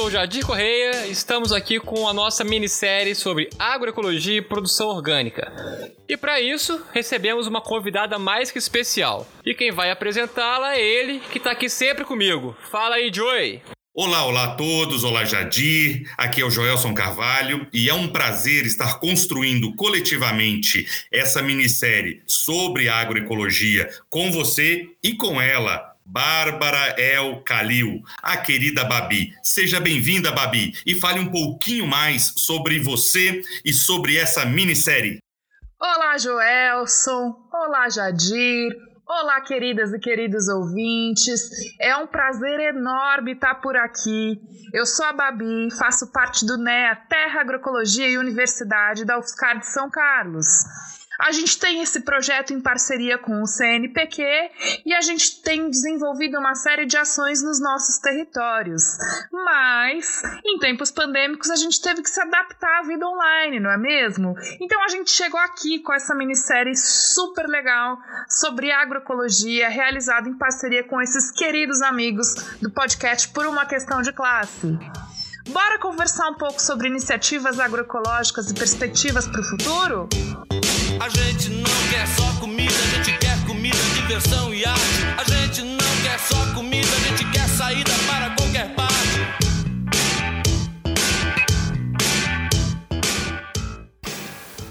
[0.00, 5.52] sou o Jadir Correia estamos aqui com a nossa minissérie sobre agroecologia e produção orgânica.
[6.08, 9.28] E para isso, recebemos uma convidada mais que especial.
[9.44, 12.56] E quem vai apresentá-la é ele, que está aqui sempre comigo.
[12.70, 13.60] Fala aí, Joey!
[13.92, 18.64] Olá, olá a todos, olá Jadir, aqui é o Joelson Carvalho e é um prazer
[18.64, 28.02] estar construindo coletivamente essa minissérie sobre agroecologia com você e com ela, Bárbara El Calil,
[28.20, 29.32] a querida Babi.
[29.44, 35.20] Seja bem-vinda, Babi, e fale um pouquinho mais sobre você e sobre essa minissérie.
[35.80, 37.48] Olá, Joelson.
[37.52, 38.72] Olá, Jadir.
[39.06, 41.48] Olá, queridas e queridos ouvintes.
[41.80, 44.40] É um prazer enorme estar por aqui.
[44.74, 49.66] Eu sou a Babi, faço parte do NEA Terra Agroecologia e Universidade da UFSCar de
[49.66, 50.46] São Carlos.
[51.20, 54.22] A gente tem esse projeto em parceria com o CNPq
[54.86, 58.82] e a gente tem desenvolvido uma série de ações nos nossos territórios.
[59.30, 63.76] Mas, em tempos pandêmicos, a gente teve que se adaptar à vida online, não é
[63.76, 64.34] mesmo?
[64.60, 70.84] Então a gente chegou aqui com essa minissérie super legal sobre agroecologia, realizada em parceria
[70.84, 74.78] com esses queridos amigos do podcast Por uma Questão de Classe.
[75.48, 80.08] Bora conversar um pouco sobre iniciativas agroecológicas e perspectivas para o futuro?
[81.00, 84.80] A gente não quer só comida, a gente quer comida, diversão e arte.
[85.16, 88.90] A gente não quer só comida, a gente quer saída para qualquer parte.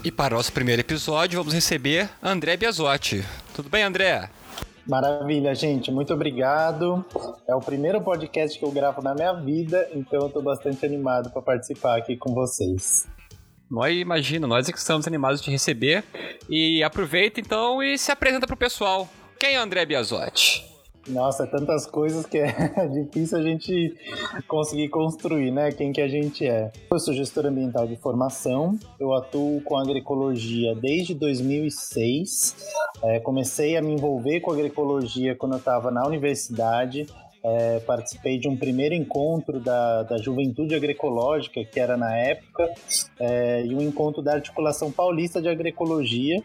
[0.04, 3.26] E para o nosso primeiro episódio, vamos receber André Biasotti.
[3.56, 4.30] Tudo bem, André?
[4.90, 5.92] Maravilha, gente.
[5.92, 7.06] Muito obrigado.
[7.48, 11.30] É o primeiro podcast que eu gravo na minha vida, então eu estou bastante animado
[11.30, 13.08] para participar aqui com vocês.
[13.70, 16.04] Nós, imagina, nós é que estamos animados de receber.
[16.50, 19.08] E aproveita então e se apresenta para o pessoal.
[19.40, 20.69] Quem é André Biasotti?
[21.10, 22.52] Nossa, tantas coisas que é
[22.88, 23.96] difícil a gente
[24.48, 25.72] conseguir construir, né?
[25.72, 26.72] Quem que a gente é.
[26.92, 32.56] Eu sou gestor ambiental de formação, eu atuo com agroecologia desde 2006.
[33.04, 37.08] É, comecei a me envolver com agroecologia quando eu estava na universidade.
[37.42, 42.70] É, participei de um primeiro encontro da, da Juventude Agroecológica, que era na época,
[43.18, 46.44] é, e um encontro da Articulação Paulista de Agroecologia.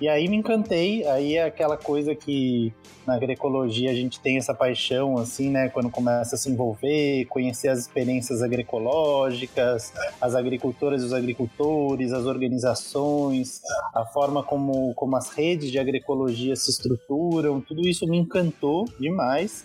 [0.00, 2.72] E aí me encantei, aí é aquela coisa que
[3.06, 5.68] na agroecologia a gente tem essa paixão, assim, né?
[5.68, 12.24] Quando começa a se envolver, conhecer as experiências agroecológicas, as agricultoras e os agricultores, as
[12.24, 13.60] organizações,
[13.94, 19.64] a forma como, como as redes de agroecologia se estruturam, tudo isso me encantou demais.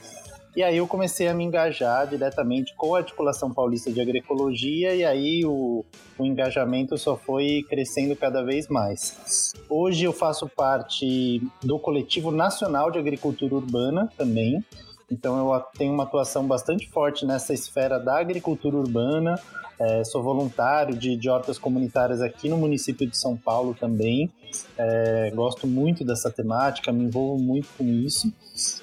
[0.56, 5.06] E aí eu comecei a me engajar diretamente com a Articulação Paulista de Agroecologia e
[5.06, 5.86] aí o,
[6.18, 9.54] o engajamento só foi crescendo cada vez mais.
[9.70, 14.64] Hoje eu faço parte do Coletivo Nacional de Agricultura Urbana também,
[15.12, 19.40] então eu tenho uma atuação bastante forte nessa esfera da agricultura urbana,
[19.80, 24.30] é, sou voluntário de, de hortas comunitárias aqui no município de São Paulo também.
[24.78, 28.32] É, gosto muito dessa temática, me envolvo muito com isso.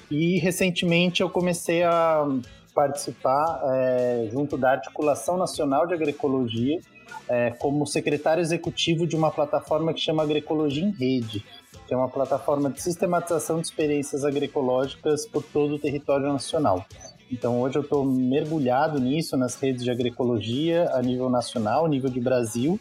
[0.09, 2.25] E recentemente eu comecei a
[2.73, 6.79] participar é, junto da Articulação Nacional de Agroecologia
[7.27, 11.43] é, como secretário executivo de uma plataforma que chama Agroecologia em Rede,
[11.87, 16.85] que é uma plataforma de sistematização de experiências agroecológicas por todo o território nacional.
[17.31, 22.09] Então hoje eu estou mergulhado nisso, nas redes de agroecologia a nível nacional, a nível
[22.09, 22.79] de Brasil,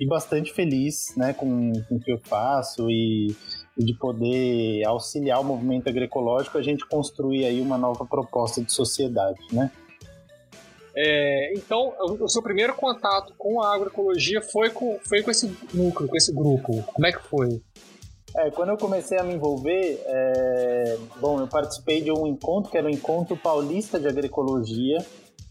[0.00, 3.34] e bastante feliz né, com, com o que eu faço e,
[3.76, 8.72] e, de poder auxiliar o movimento agroecológico a gente construir aí uma nova proposta de
[8.72, 9.70] sociedade, né?
[10.96, 16.08] É, então, o seu primeiro contato com a agroecologia foi com, foi com esse núcleo,
[16.08, 16.84] com esse grupo.
[16.84, 17.60] Como é que foi?
[18.36, 20.73] É, quando eu comecei a me envolver, é,
[21.24, 24.98] bom, eu participei de um encontro que era o Encontro Paulista de Agroecologia,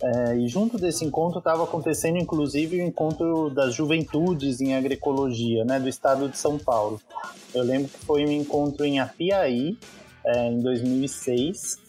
[0.04, 5.80] é, e junto desse encontro estava acontecendo, inclusive, o encontro das juventudes em agroecologia, né,
[5.80, 7.02] do estado de São Paulo.
[7.56, 9.76] Eu lembro que foi um encontro em Apiaí,
[10.24, 11.80] é, em 2006,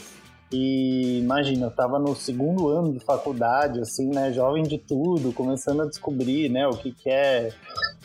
[0.56, 5.82] e imagina, eu estava no segundo ano de faculdade, assim, né, jovem de tudo, começando
[5.82, 7.50] a descobrir, né, o que, que é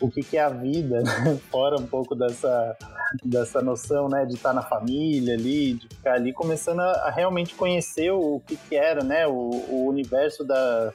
[0.01, 1.39] o que, que é a vida, né?
[1.51, 2.75] fora um pouco dessa,
[3.23, 7.53] dessa noção, né, de estar na família ali, de ficar ali, começando a, a realmente
[7.53, 10.91] conhecer o que, que era, né, o, o universo da,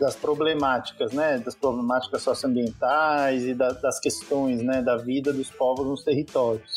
[0.00, 5.86] das problemáticas, né, das problemáticas socioambientais e da, das questões, né, da vida dos povos
[5.86, 6.76] nos territórios.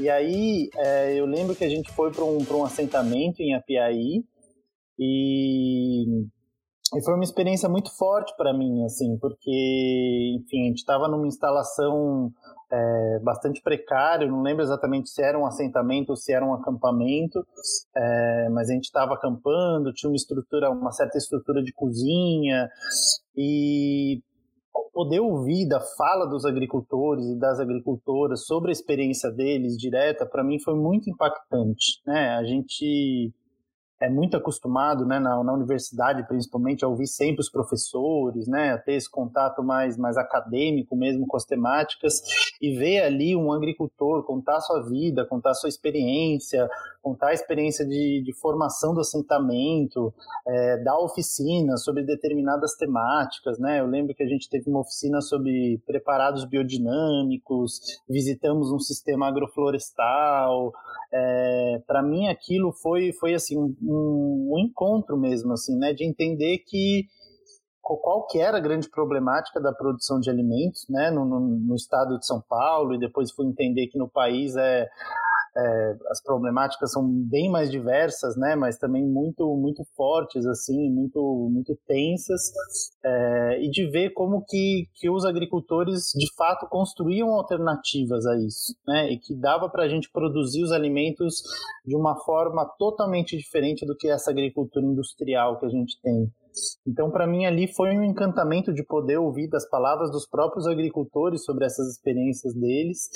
[0.00, 4.24] E aí é, eu lembro que a gente foi para um, um assentamento em Apiaí
[4.98, 6.24] e,
[6.94, 11.26] e foi uma experiência muito forte para mim, assim, porque, enfim, a gente estava numa
[11.26, 12.32] instalação
[12.70, 17.44] é, bastante precário, não lembro exatamente se era um assentamento ou se era um acampamento,
[17.96, 22.68] é, mas a gente estava acampando, tinha uma estrutura, uma certa estrutura de cozinha,
[23.36, 24.22] e
[24.92, 30.44] poder ouvir da fala dos agricultores e das agricultoras sobre a experiência deles direta, para
[30.44, 32.00] mim foi muito impactante.
[32.06, 32.30] Né?
[32.36, 33.32] A gente
[34.00, 38.78] é muito acostumado, né, na, na, universidade principalmente, a ouvir sempre os professores, né, a
[38.78, 42.20] ter esse contato mais, mais acadêmico mesmo com as temáticas,
[42.60, 46.68] e ver ali um agricultor contar sua vida, contar sua experiência,
[47.02, 50.12] contar a experiência de, de formação do assentamento,
[50.46, 55.20] é, dar oficinas sobre determinadas temáticas, né, eu lembro que a gente teve uma oficina
[55.20, 60.72] sobre preparados biodinâmicos, visitamos um sistema agroflorestal,
[61.12, 66.58] é, para mim aquilo foi, foi assim, um, um encontro mesmo, assim, né, de entender
[66.66, 67.06] que
[67.82, 72.18] qual que era a grande problemática da produção de alimentos, né, no, no, no, estado
[72.18, 74.86] de São Paulo, e depois fui entender que no país é
[75.56, 81.48] é, as problemáticas são bem mais diversas, né, mas também muito muito fortes assim, muito
[81.50, 82.40] muito tensas,
[83.04, 88.74] é, e de ver como que, que os agricultores de fato construíam alternativas a isso,
[88.86, 91.42] né, e que dava para a gente produzir os alimentos
[91.84, 96.30] de uma forma totalmente diferente do que essa agricultura industrial que a gente tem.
[96.86, 101.44] Então, para mim, ali foi um encantamento de poder ouvir das palavras dos próprios agricultores
[101.44, 103.08] sobre essas experiências deles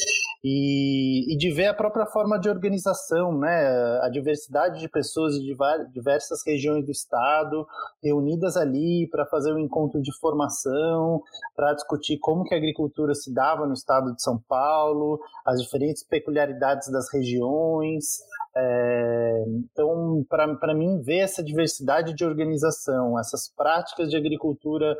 [0.44, 4.00] e, e de ver a própria forma de organização, né?
[4.02, 5.56] A diversidade de pessoas de
[5.92, 7.66] diversas regiões do estado
[8.02, 11.22] reunidas ali para fazer um encontro de formação,
[11.54, 16.02] para discutir como que a agricultura se dava no estado de São Paulo, as diferentes
[16.02, 18.22] peculiaridades das regiões,
[18.54, 24.96] é, então, para mim, ver essa diversidade de organização, essas práticas de agricultura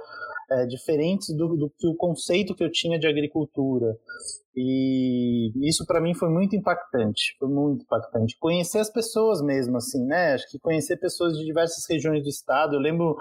[0.51, 3.97] é, diferentes do, do que o conceito que eu tinha de agricultura,
[4.55, 8.37] e isso para mim foi muito impactante, foi muito impactante.
[8.39, 10.35] Conhecer as pessoas mesmo, assim, né?
[10.35, 12.75] Acho que conhecer pessoas de diversas regiões do estado.
[12.77, 13.17] Eu lembro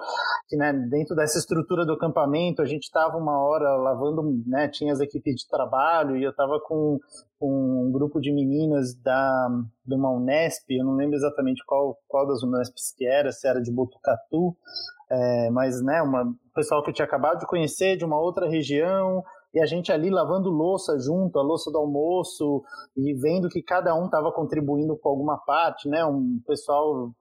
[0.49, 4.67] que, né, dentro dessa estrutura do acampamento, a gente estava uma hora lavando, né?
[4.67, 6.99] Tinha as equipes de trabalho e eu estava com,
[7.39, 9.47] com um grupo de meninas da
[9.85, 13.59] de uma Unesp, eu não lembro exatamente qual, qual das Unesps que era, se era
[13.59, 14.55] de Botucatu,
[15.09, 19.23] é, mas, né, uma pessoal que eu tinha acabado de conhecer de uma outra região
[19.53, 22.63] e a gente ali lavando louça junto, a louça do almoço,
[22.95, 26.05] e vendo que cada um estava contribuindo com alguma parte, né?
[26.05, 27.11] Um pessoal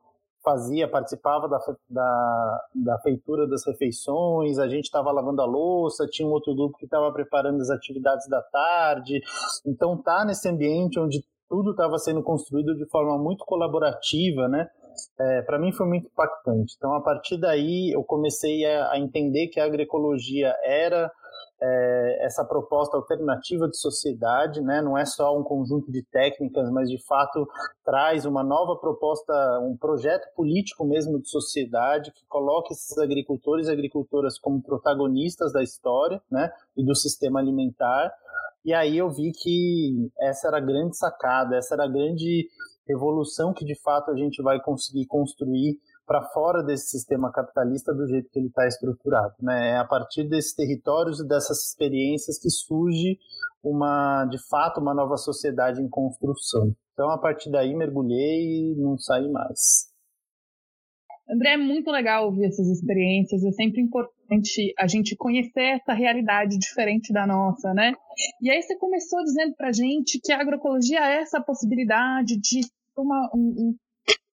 [0.42, 6.26] fazia, participava da, da, da feitura das refeições, a gente estava lavando a louça, tinha
[6.26, 9.20] um outro grupo que estava preparando as atividades da tarde.
[9.66, 14.68] Então, tá nesse ambiente onde tudo estava sendo construído de forma muito colaborativa, né?
[15.18, 16.74] É, para mim foi muito impactante.
[16.76, 21.10] Então, a partir daí, eu comecei a, a entender que a agroecologia era
[21.62, 24.80] é, essa proposta alternativa de sociedade, né?
[24.80, 27.46] não é só um conjunto de técnicas, mas de fato
[27.84, 33.72] traz uma nova proposta, um projeto político mesmo de sociedade que coloca esses agricultores e
[33.72, 36.50] agricultoras como protagonistas da história né?
[36.76, 38.12] e do sistema alimentar.
[38.64, 42.48] E aí eu vi que essa era a grande sacada, essa era a grande
[42.86, 45.78] revolução que de fato a gente vai conseguir construir
[46.10, 49.32] para fora desse sistema capitalista do jeito que ele está estruturado.
[49.40, 49.74] Né?
[49.74, 53.16] É a partir desses territórios e dessas experiências que surge
[53.62, 56.74] uma, de fato, uma nova sociedade em construção.
[56.92, 59.88] Então, a partir daí, mergulhei e não saí mais.
[61.30, 63.44] André, é muito legal ouvir essas experiências.
[63.44, 67.92] É sempre importante a gente conhecer essa realidade diferente da nossa, né?
[68.42, 72.62] E aí você começou dizendo para gente que a agroecologia é essa possibilidade de
[72.96, 73.76] uma, um,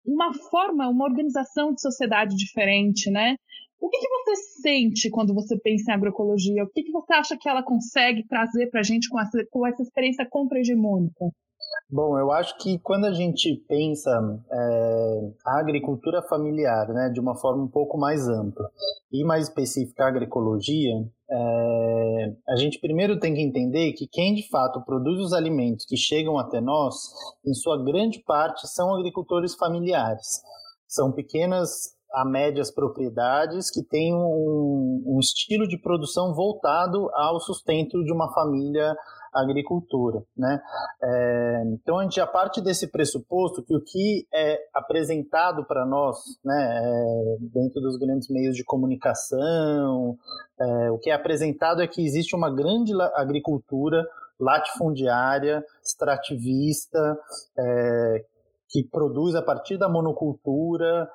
[0.05, 3.35] uma forma, uma organização de sociedade diferente, né?
[3.79, 6.63] O que, que você sente quando você pensa em agroecologia?
[6.63, 9.67] O que, que você acha que ela consegue trazer para a gente com essa, com
[9.67, 11.29] essa experiência contra-hegemônica?
[11.88, 14.12] Bom, eu acho que quando a gente pensa
[14.51, 18.69] é, a agricultura familiar, né, de uma forma um pouco mais ampla
[19.12, 20.93] e mais específica a agroecologia,
[21.29, 25.95] é, a gente primeiro tem que entender que quem de fato produz os alimentos que
[25.95, 26.95] chegam até nós,
[27.45, 30.41] em sua grande parte, são agricultores familiares.
[30.88, 38.03] São pequenas a médias propriedades que têm um, um estilo de produção voltado ao sustento
[38.03, 38.95] de uma família
[39.36, 40.24] agricultura.
[40.36, 40.60] Né?
[41.04, 46.18] É, então, a gente já parte desse pressuposto que o que é apresentado para nós,
[46.44, 50.18] né, é, dentro dos grandes meios de comunicação,
[50.60, 54.04] é, o que é apresentado é que existe uma grande agricultura
[54.39, 57.18] latifundiária, extrativista,
[57.58, 58.25] é,
[58.70, 61.10] que produz a partir da monocultura,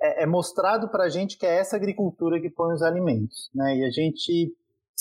[0.00, 3.76] é, é mostrado para a gente que é essa agricultura que põe os alimentos, né?
[3.76, 4.52] E a gente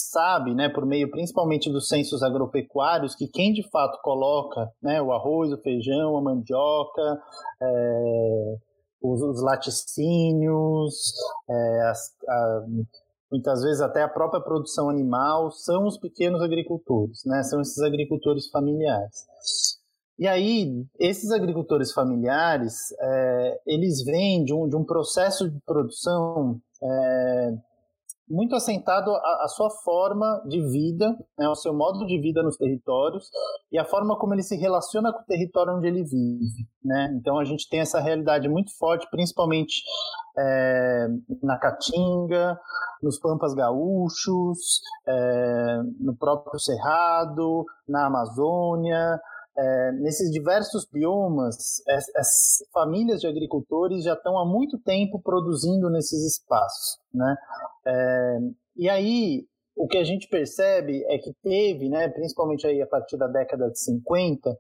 [0.10, 5.12] sabe, né, por meio principalmente dos censos agropecuários, que quem de fato coloca né, o
[5.12, 7.22] arroz, o feijão, a mandioca,
[7.62, 8.56] é,
[9.02, 11.14] os, os, laticínios,
[11.50, 12.66] é, as, a,
[13.32, 18.50] muitas vezes até a própria produção animal, são os pequenos agricultores, né, são esses agricultores
[18.50, 19.28] familiares.
[20.20, 26.62] E aí, esses agricultores familiares, é, eles vêm de um, de um processo de produção
[26.84, 27.54] é,
[28.32, 33.30] muito assentado a, sua forma de vida, né, o seu modo de vida nos territórios
[33.72, 36.66] e a forma como ele se relaciona com o território onde ele vive.
[36.84, 37.14] Né?
[37.20, 39.84] Então a gente tem essa realidade muito forte, principalmente
[40.38, 41.08] é,
[41.44, 42.58] na Caatinga,
[43.04, 49.20] nos Pampas Gaúchos, é, no próprio Cerrado, na Amazônia,
[49.58, 55.90] é, nesses diversos biomas, as, as, famílias de agricultores já estão há muito tempo produzindo
[55.90, 57.36] nesses espaços, né?
[57.86, 58.38] É,
[58.78, 63.18] e aí o que a gente percebe é que teve, né, principalmente aí a partir
[63.18, 64.58] da década de 50,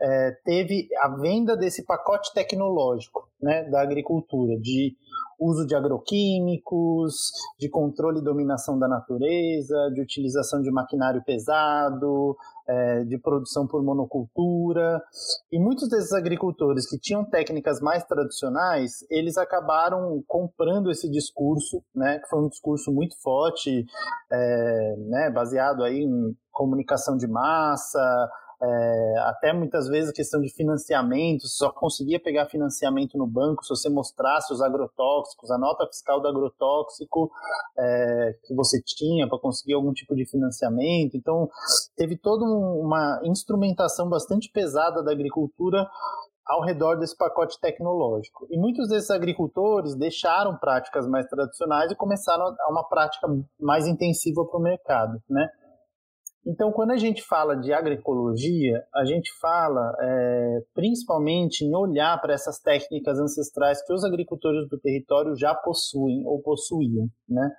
[0.00, 4.96] é, teve a venda desse pacote tecnológico, né, da agricultura, de
[5.38, 12.36] uso de agroquímicos, de controle e dominação da natureza, de utilização de maquinário pesado,
[12.68, 15.00] é, de produção por monocultura.
[15.52, 22.18] E muitos desses agricultores que tinham técnicas mais tradicionais, eles acabaram comprando esse discurso, né,
[22.18, 23.84] que foi um discurso muito forte,
[24.32, 28.28] é, né, baseado aí em comunicação de massa,
[28.62, 33.68] é, até muitas vezes a questão de financiamento, só conseguia pegar financiamento no banco se
[33.68, 37.30] você mostrasse os agrotóxicos, a nota fiscal do agrotóxico
[37.78, 41.16] é, que você tinha para conseguir algum tipo de financiamento.
[41.16, 41.48] Então,
[41.96, 45.86] teve toda uma instrumentação bastante pesada da agricultura
[46.46, 48.46] ao redor desse pacote tecnológico.
[48.50, 53.26] E muitos desses agricultores deixaram práticas mais tradicionais e começaram a uma prática
[53.60, 55.48] mais intensiva para o mercado, né?
[56.46, 62.34] Então, quando a gente fala de agroecologia, a gente fala é, principalmente em olhar para
[62.34, 67.08] essas técnicas ancestrais que os agricultores do território já possuem ou possuíam.
[67.28, 67.50] Né?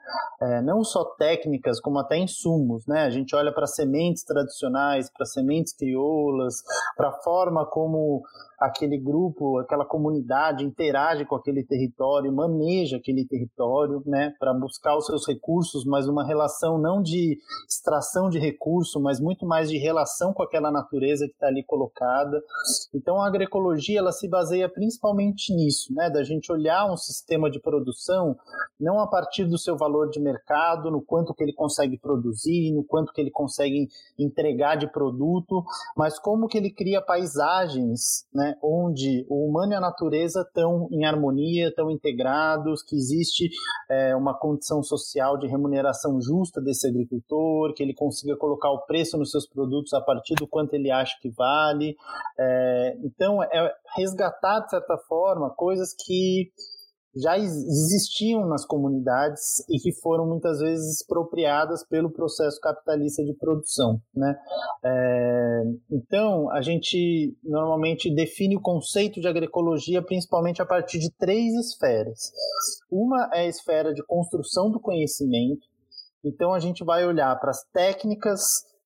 [0.42, 2.88] É, não só técnicas, como até insumos.
[2.88, 3.02] Né?
[3.02, 6.64] A gente olha para sementes tradicionais, para sementes crioulas,
[6.96, 8.24] para a forma como
[8.60, 15.06] aquele grupo, aquela comunidade interage com aquele território, maneja aquele território, né, para buscar os
[15.06, 17.38] seus recursos, mas uma relação não de
[17.70, 18.40] extração de
[19.02, 22.42] mas muito mais de relação com aquela natureza que está ali colocada.
[22.94, 27.60] Então a agroecologia ela se baseia principalmente nisso, né, da gente olhar um sistema de
[27.60, 28.36] produção
[28.80, 32.84] não a partir do seu valor de mercado, no quanto que ele consegue produzir, no
[32.84, 35.64] quanto que ele consegue entregar de produto,
[35.96, 41.06] mas como que ele cria paisagens, né, onde o humano e a natureza estão em
[41.06, 43.50] harmonia, estão integrados, que existe
[43.90, 49.18] é, uma condição social de remuneração justa desse agricultor, que ele consiga colocar o preço
[49.18, 51.96] nos seus produtos a partir do quanto ele acha que vale.
[52.38, 56.52] É, então, é resgatar, de certa forma, coisas que
[57.20, 64.00] já existiam nas comunidades e que foram muitas vezes expropriadas pelo processo capitalista de produção.
[64.14, 64.36] Né?
[64.84, 71.54] É, então, a gente normalmente define o conceito de agroecologia principalmente a partir de três
[71.56, 72.32] esferas.
[72.92, 75.68] Uma é a esfera de construção do conhecimento,
[76.24, 78.42] então a gente vai olhar para as técnicas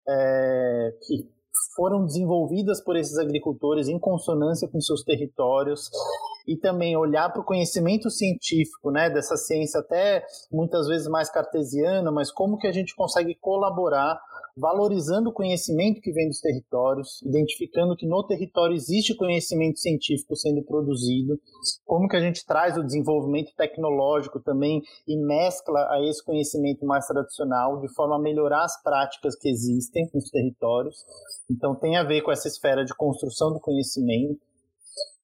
[0.08, 1.30] é, que
[1.76, 5.90] foram desenvolvidas por esses agricultores em consonância com seus territórios
[6.48, 12.12] e também olhar para o conhecimento científico, né, dessa ciência até muitas vezes mais cartesiana,
[12.12, 14.20] mas como que a gente consegue colaborar
[14.58, 20.64] valorizando o conhecimento que vem dos territórios, identificando que no território existe conhecimento científico sendo
[20.64, 21.40] produzido,
[21.86, 27.06] como que a gente traz o desenvolvimento tecnológico também e mescla a esse conhecimento mais
[27.08, 30.96] tradicional de forma a melhorar as práticas que existem nos territórios.
[31.50, 34.40] Então tem a ver com essa esfera de construção do conhecimento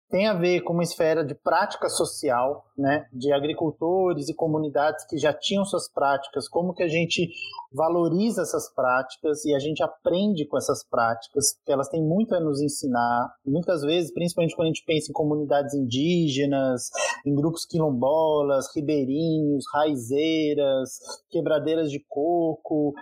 [0.10, 5.18] tem a ver com uma esfera de prática social, né, de agricultores e comunidades que
[5.18, 7.30] já tinham suas práticas, como que a gente
[7.74, 12.40] valoriza essas práticas e a gente aprende com essas práticas, porque elas têm muito a
[12.40, 13.34] nos ensinar.
[13.46, 16.90] Muitas vezes, principalmente quando a gente pensa em comunidades indígenas,
[17.26, 21.00] em grupos quilombolas, ribeirinhos, raizeiras,
[21.30, 22.94] quebradeiras de coco,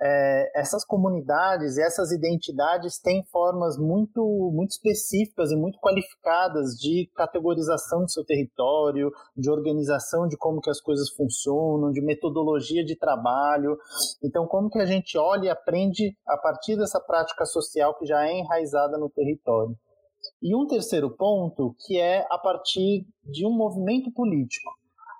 [0.00, 8.02] é, essas comunidades, essas identidades têm formas muito, muito específicas e muito qualificadas de categorização
[8.02, 13.78] do seu território, de organização de como que as coisas funcionam, de metodologia de trabalho.
[14.22, 18.26] Então, como que a gente olha e aprende a partir dessa prática social que já
[18.26, 19.76] é enraizada no território?
[20.42, 24.70] E um terceiro ponto, que é a partir de um movimento político.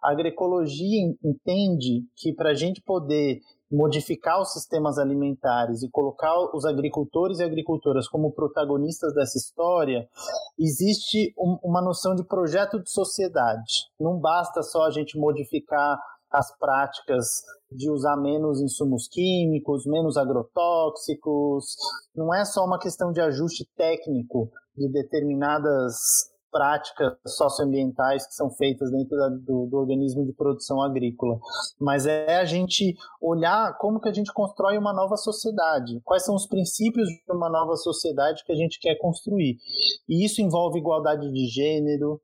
[0.03, 6.65] A agroecologia entende que para a gente poder modificar os sistemas alimentares e colocar os
[6.65, 10.09] agricultores e agricultoras como protagonistas dessa história,
[10.59, 13.87] existe um, uma noção de projeto de sociedade.
[13.99, 15.99] Não basta só a gente modificar
[16.31, 17.27] as práticas
[17.71, 21.77] de usar menos insumos químicos, menos agrotóxicos.
[22.15, 28.91] Não é só uma questão de ajuste técnico de determinadas práticas socioambientais que são feitas
[28.91, 31.39] dentro da, do, do, organismo de produção agrícola,
[31.79, 36.35] mas é a gente olhar como que a gente constrói uma nova sociedade, quais são
[36.35, 39.59] os princípios de uma nova sociedade que a gente quer construir.
[40.09, 42.19] E isso envolve igualdade de gênero,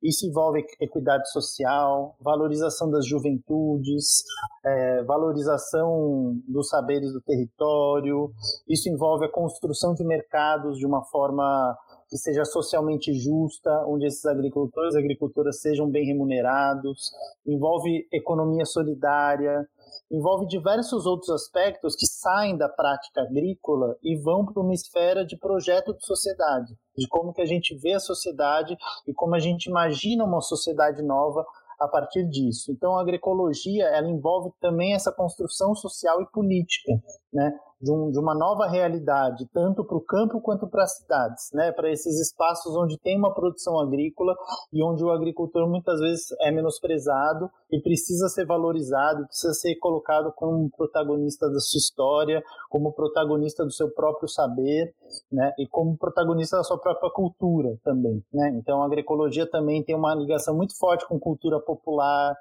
[0.00, 4.22] isso envolve equidade social, valorização das juventudes,
[4.64, 8.30] é, valorização dos saberes do território.
[8.68, 11.76] Isso envolve a construção de mercados de uma forma
[12.12, 17.10] que seja socialmente justa, onde esses agricultores e agricultoras sejam bem remunerados.
[17.46, 19.66] Envolve economia solidária,
[20.10, 25.38] envolve diversos outros aspectos que saem da prática agrícola e vão para uma esfera de
[25.38, 28.76] projeto de sociedade, de como que a gente vê a sociedade
[29.08, 31.46] e como a gente imagina uma sociedade nova
[31.80, 32.70] a partir disso.
[32.70, 36.92] Então, a agroecologia ela envolve também essa construção social e política,
[37.32, 37.58] né?
[37.82, 41.72] De, um, de uma nova realidade, tanto para o campo quanto para as cidades, né?
[41.72, 44.34] para esses espaços onde tem uma produção agrícola
[44.72, 50.32] e onde o agricultor muitas vezes é menosprezado e precisa ser valorizado, precisa ser colocado
[50.32, 54.94] como protagonista da sua história, como protagonista do seu próprio saber,
[55.30, 55.52] né?
[55.58, 58.22] e como protagonista da sua própria cultura também.
[58.32, 58.52] Né?
[58.56, 62.36] Então a agroecologia também tem uma ligação muito forte com cultura popular,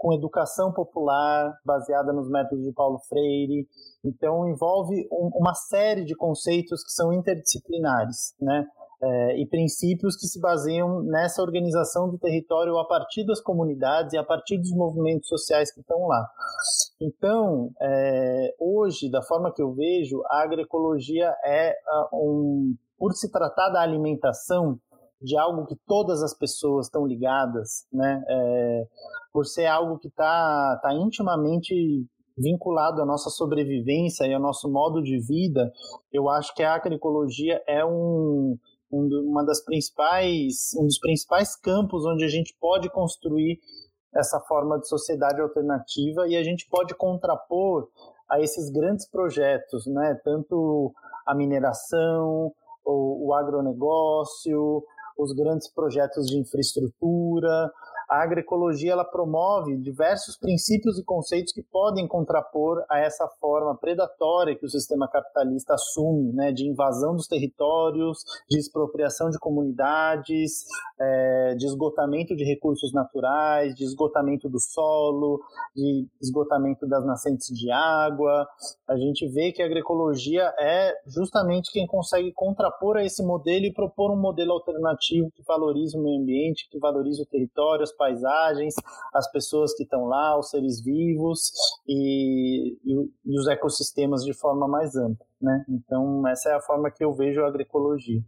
[0.00, 3.68] com educação popular baseada nos métodos de Paulo Freire.
[4.02, 8.66] Então, envolve um, uma série de conceitos que são interdisciplinares, né?
[9.02, 14.18] É, e princípios que se baseiam nessa organização do território a partir das comunidades e
[14.18, 16.26] a partir dos movimentos sociais que estão lá.
[17.00, 21.74] Então, é, hoje, da forma que eu vejo, a agroecologia é
[22.12, 24.78] um, por se tratar da alimentação,
[25.20, 28.22] de algo que todas as pessoas estão ligadas, né?
[28.28, 28.88] É,
[29.32, 31.74] por ser algo que está tá intimamente
[32.36, 35.70] vinculado à nossa sobrevivência e ao nosso modo de vida,
[36.12, 38.56] eu acho que a agroecologia é um,
[38.90, 43.58] um, uma das principais, um dos principais campos onde a gente pode construir
[44.14, 47.88] essa forma de sociedade alternativa e a gente pode contrapor
[48.28, 50.18] a esses grandes projetos, né?
[50.24, 50.92] Tanto
[51.26, 52.52] a mineração,
[52.84, 54.82] o, o agronegócio,
[55.22, 57.70] os grandes projetos de infraestrutura,
[58.10, 64.56] a agroecologia ela promove diversos princípios e conceitos que podem contrapor a essa forma predatória
[64.56, 68.18] que o sistema capitalista assume, né, de invasão dos territórios,
[68.50, 70.64] de expropriação de comunidades,
[70.98, 75.40] é, de esgotamento de recursos naturais, de esgotamento do solo,
[75.76, 78.44] de esgotamento das nascentes de água.
[78.88, 83.72] A gente vê que a agroecologia é justamente quem consegue contrapor a esse modelo e
[83.72, 88.74] propor um modelo alternativo que valorize o meio ambiente, que valorize o território, as paisagens,
[89.12, 91.52] as pessoas que estão lá, os seres vivos
[91.86, 92.94] e, e,
[93.26, 95.26] e os ecossistemas de forma mais ampla.
[95.40, 95.64] Né?
[95.68, 98.22] Então, essa é a forma que eu vejo a agroecologia.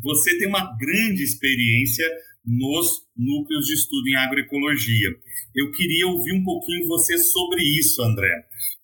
[0.00, 2.06] Você tem uma grande experiência
[2.46, 5.08] nos núcleos de estudo em agroecologia.
[5.54, 8.32] Eu queria ouvir um pouquinho você sobre isso, André.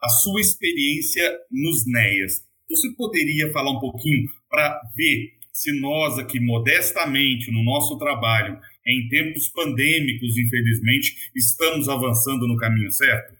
[0.02, 2.44] A sua experiência nos NEAs.
[2.68, 9.08] Você poderia falar um pouquinho para ver se nós aqui, modestamente, no nosso trabalho, em
[9.08, 13.34] tempos pandêmicos, infelizmente, estamos avançando no caminho certo?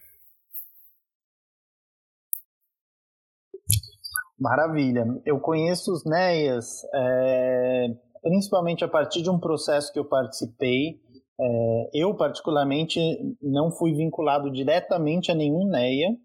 [4.39, 5.05] Maravilha.
[5.25, 7.87] Eu conheço os NEAs é,
[8.21, 10.99] principalmente a partir de um processo que eu participei.
[11.39, 12.99] É, eu, particularmente,
[13.41, 16.15] não fui vinculado diretamente a nenhum NEA,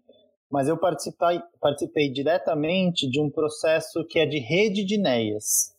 [0.51, 5.72] mas eu participei, participei diretamente de um processo que é de rede de NEAs.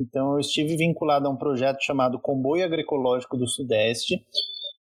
[0.00, 4.22] Então, eu estive vinculado a um projeto chamado Comboio Agroecológico do Sudeste,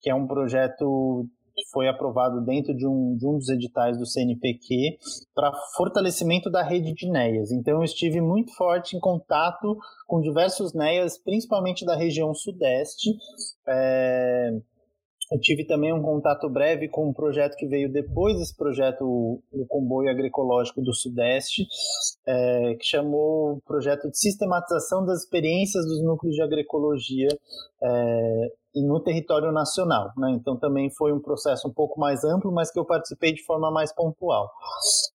[0.01, 4.05] que é um projeto que foi aprovado dentro de um, de um dos editais do
[4.05, 4.99] CNPq
[5.35, 7.53] para fortalecimento da rede de NEAs.
[7.53, 13.11] Então, eu estive muito forte em contato com diversos NEAs, principalmente da região Sudeste.
[13.69, 14.51] É,
[15.35, 19.67] eu tive também um contato breve com um projeto que veio depois desse projeto, o
[19.67, 21.67] Comboio Agroecológico do Sudeste,
[22.25, 27.29] é, que chamou o Projeto de Sistematização das Experiências dos Núcleos de Agroecologia
[27.83, 30.13] é, no território nacional.
[30.17, 30.31] Né?
[30.39, 33.73] Então também foi um processo um pouco mais amplo, mas que eu participei de forma
[33.73, 34.49] mais pontual.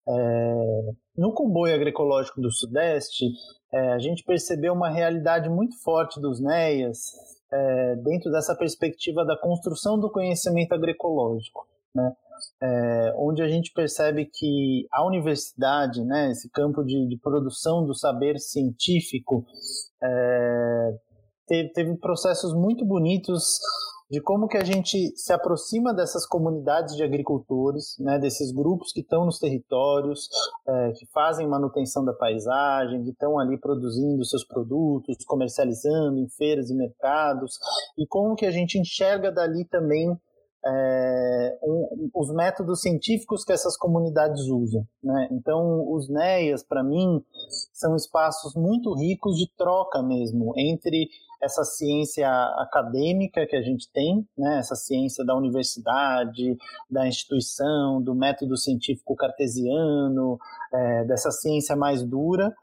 [0.05, 3.23] É, no Comboio Agroecológico do Sudeste,
[3.71, 9.38] é, a gente percebeu uma realidade muito forte dos NEAs, é, dentro dessa perspectiva da
[9.38, 12.14] construção do conhecimento agroecológico, né?
[12.62, 17.94] É, onde a gente percebe que a universidade, né, esse campo de, de produção do
[17.94, 19.46] saber científico,
[20.02, 20.94] é,
[21.46, 23.60] teve, teve processos muito bonitos
[24.10, 29.02] de como que a gente se aproxima dessas comunidades de agricultores, né, desses grupos que
[29.02, 30.28] estão nos territórios,
[30.67, 36.69] é, que fazem manutenção da paisagem, que estão ali produzindo seus produtos, comercializando em feiras
[36.69, 37.60] e mercados,
[37.98, 40.17] e como que a gente enxerga dali também
[40.65, 44.86] é, um, os métodos científicos que essas comunidades usam.
[45.04, 45.28] Né?
[45.32, 47.24] Então, os NEAs, para mim,
[47.74, 51.08] são espaços muito ricos de troca mesmo entre
[51.41, 54.60] essa ciência acadêmica que a gente tem, né?
[54.60, 56.58] essa ciência da universidade,
[56.89, 60.38] da instituição, do método científico cartesiano,
[60.74, 62.54] é, dessa ciência mais dura,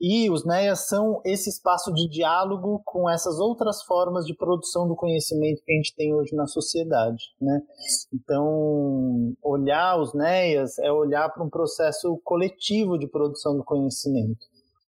[0.00, 4.94] e os NEAs são esse espaço de diálogo com essas outras formas de produção do
[4.94, 7.24] conhecimento que a gente tem hoje na sociedade.
[7.40, 7.60] Né?
[8.12, 14.46] Então, olhar os NEAs é olhar para um processo coletivo de produção do conhecimento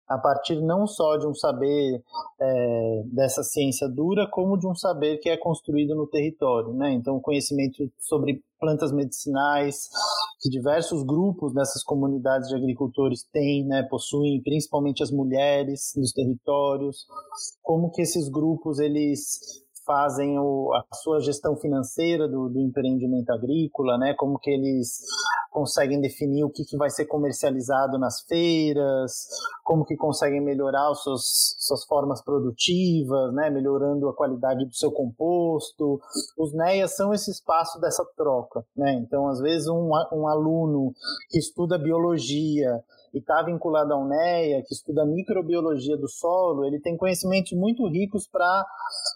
[0.08, 2.02] a partir não só de um saber
[2.40, 6.74] é, dessa ciência dura, como de um saber que é construído no território.
[6.74, 6.94] Né?
[6.94, 9.90] Então, conhecimento sobre plantas medicinais,
[10.42, 17.06] que diversos grupos dessas comunidades de agricultores têm, né, possuem, principalmente as mulheres nos territórios,
[17.62, 23.98] como que esses grupos eles fazem o, a sua gestão financeira do, do, empreendimento agrícola,
[23.98, 24.14] né?
[24.14, 25.02] Como que eles
[25.50, 29.28] conseguem definir o que, que vai ser comercializado nas feiras,
[29.64, 33.50] como que conseguem melhorar os seus, suas formas produtivas, né?
[33.50, 36.00] Melhorando a qualidade do seu composto.
[36.38, 38.94] Os NEAs são esse espaço dessa troca, né?
[38.96, 40.94] Então, às vezes, um, um aluno
[41.30, 42.84] que estuda biologia
[43.18, 48.28] e está vinculado à UNEA, que estuda microbiologia do solo, ele tem conhecimentos muito ricos
[48.28, 48.66] para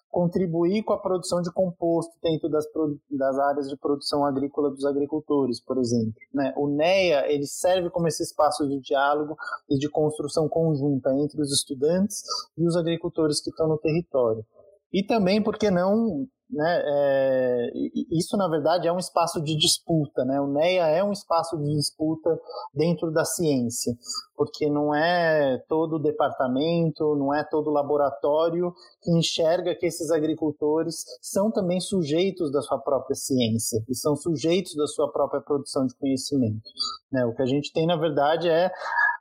[0.09, 2.65] contribuir com a produção de composto dentro das,
[3.09, 6.13] das áreas de produção agrícola dos agricultores, por exemplo.
[6.33, 6.53] Né?
[6.57, 9.37] O NEA ele serve como esse espaço de diálogo
[9.69, 12.23] e de construção conjunta entre os estudantes
[12.57, 14.43] e os agricultores que estão no território.
[14.91, 17.71] E também, por que não, né, é,
[18.11, 20.39] isso na verdade é um espaço de disputa, né?
[20.41, 22.37] O NEA é um espaço de disputa
[22.73, 23.93] dentro da ciência,
[24.35, 31.49] porque não é todo departamento, não é todo laboratório que enxerga que esses agricultores são
[31.49, 36.69] também sujeitos da sua própria ciência e são sujeitos da sua própria produção de conhecimento.
[37.11, 37.25] Né?
[37.25, 38.71] O que a gente tem na verdade é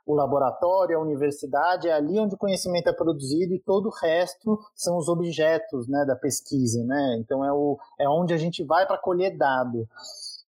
[0.05, 4.59] o laboratório, a universidade, é ali onde o conhecimento é produzido e todo o resto
[4.75, 6.83] são os objetos né, da pesquisa.
[6.83, 7.17] Né?
[7.19, 9.87] Então é, o, é onde a gente vai para colher dado.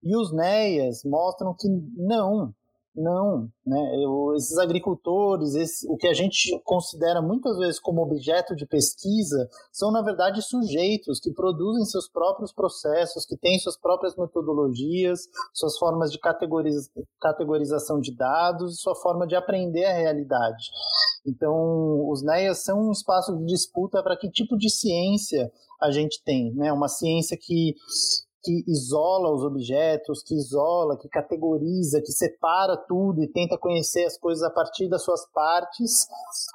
[0.02, 2.52] E os NEAs mostram que não,
[2.94, 4.04] não, né?
[4.04, 9.48] Eu, esses agricultores, esse, o que a gente considera muitas vezes como objeto de pesquisa,
[9.72, 15.20] são na verdade sujeitos que produzem seus próprios processos, que têm suas próprias metodologias,
[15.54, 20.68] suas formas de categoriza, categorização de dados, sua forma de aprender a realidade.
[21.26, 25.50] Então, os NEAs são um espaço de disputa para que tipo de ciência
[25.80, 26.72] a gente tem, né?
[26.72, 27.74] Uma ciência que
[28.42, 34.18] que isola os objetos, que isola, que categoriza, que separa tudo e tenta conhecer as
[34.18, 36.06] coisas a partir das suas partes,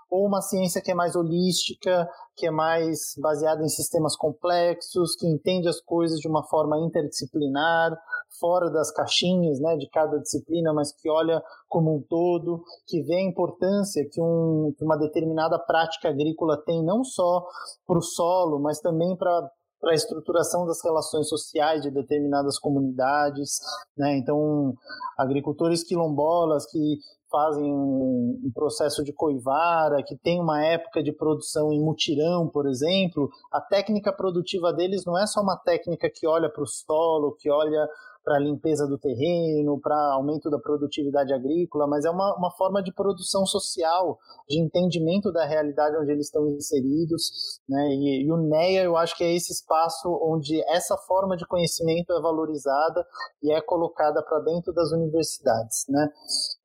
[0.10, 5.28] ou uma ciência que é mais holística, que é mais baseada em sistemas complexos, que
[5.28, 7.98] entende as coisas de uma forma interdisciplinar,
[8.40, 13.16] fora das caixinhas né, de cada disciplina, mas que olha como um todo, que vê
[13.16, 17.46] a importância que, um, que uma determinada prática agrícola tem não só
[17.86, 23.60] para o solo, mas também para para a estruturação das relações sociais de determinadas comunidades,
[23.98, 24.18] né?
[24.18, 24.74] Então,
[25.18, 31.80] agricultores quilombolas que fazem um, processo de coivara, que tem uma época de produção em
[31.80, 36.64] mutirão, por exemplo, a técnica produtiva deles não é só uma técnica que olha para
[36.64, 37.88] o solo, que olha
[38.28, 42.92] para limpeza do terreno, para aumento da produtividade agrícola, mas é uma, uma forma de
[42.92, 47.62] produção social, de entendimento da realidade onde eles estão inseridos.
[47.70, 47.88] Né?
[47.88, 52.12] E, e o NEA, eu acho que é esse espaço onde essa forma de conhecimento
[52.12, 53.08] é valorizada
[53.42, 55.86] e é colocada para dentro das universidades.
[55.88, 56.10] Né?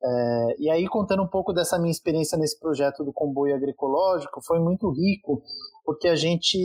[0.03, 4.59] É, e aí, contando um pouco dessa minha experiência nesse projeto do comboio agroecológico, foi
[4.59, 5.41] muito rico,
[5.85, 6.59] porque a gente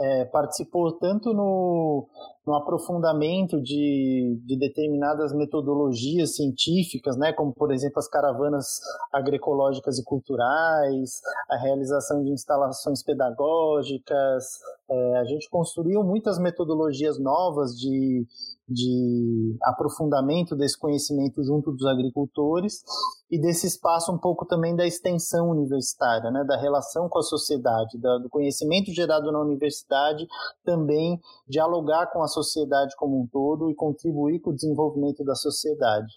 [0.00, 2.08] é, participou tanto no,
[2.46, 8.80] no aprofundamento de, de, determinadas metodologias científicas, né, como por exemplo as caravanas
[9.12, 14.44] agroecológicas e culturais, a realização de instalações pedagógicas.
[14.88, 18.26] É, a gente construiu muitas metodologias novas de,
[18.70, 22.82] de aprofundamento desse conhecimento junto dos agricultores
[23.28, 27.98] e desse espaço um pouco também da extensão universitária, né, da relação com a sociedade,
[27.98, 30.26] da, do conhecimento gerado na universidade,
[30.64, 36.12] também dialogar com a sociedade como um todo e contribuir com o desenvolvimento da sociedade.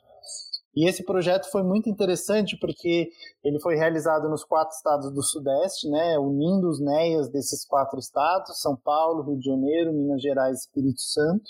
[0.76, 3.10] E esse projeto foi muito interessante porque
[3.44, 8.60] ele foi realizado nos quatro estados do Sudeste, né, unindo os NEAs desses quatro estados,
[8.60, 11.44] São Paulo, Rio de Janeiro, Minas Gerais e Espírito Santo.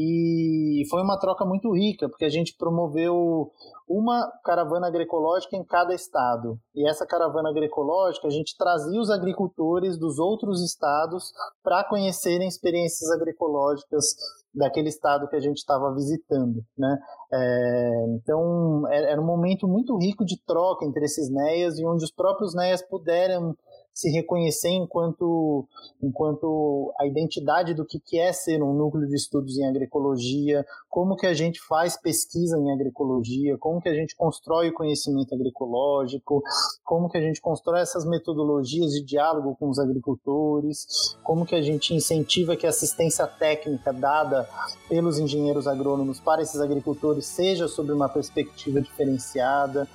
[0.00, 3.50] E foi uma troca muito rica, porque a gente promoveu
[3.88, 6.56] uma caravana agroecológica em cada estado.
[6.72, 11.32] E essa caravana agroecológica, a gente trazia os agricultores dos outros estados
[11.64, 14.14] para conhecerem experiências agroecológicas
[14.54, 16.98] daquele estado que a gente estava visitando, né?
[17.32, 22.12] É, então era um momento muito rico de troca entre esses NEAs e onde os
[22.12, 23.56] próprios NEAs puderam
[23.98, 25.66] se reconhecer enquanto,
[26.00, 31.26] enquanto a identidade do que é ser um núcleo de estudos em agroecologia, como que
[31.26, 36.40] a gente faz pesquisa em agroecologia, como que a gente constrói o conhecimento agroecológico,
[36.84, 40.86] como que a gente constrói essas metodologias de diálogo com os agricultores,
[41.24, 44.48] como que a gente incentiva que a assistência técnica dada
[44.88, 49.88] pelos engenheiros agrônomos para esses agricultores seja sob uma perspectiva diferenciada.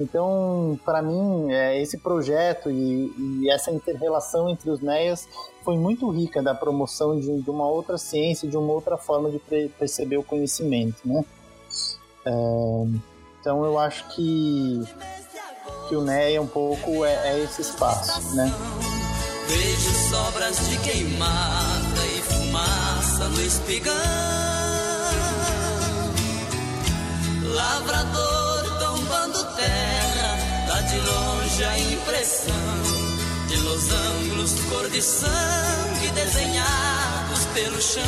[0.00, 3.12] Então, para mim, é, esse projeto e,
[3.44, 5.28] e essa interrelação entre os NEAs
[5.64, 9.38] foi muito rica da promoção de, de uma outra ciência, de uma outra forma de
[9.78, 11.24] perceber o conhecimento, né?
[12.24, 12.30] É,
[13.40, 14.82] então eu acho que,
[15.88, 18.52] que o NEA um pouco é, é esse espaço, né?
[19.46, 23.94] Vejo sobras de queimada e fumaça no espigão.
[27.52, 33.09] Lavrador tombando terra, dá de longe a impressão
[33.70, 38.02] de losangos cor de sangue desenhados pelo chão.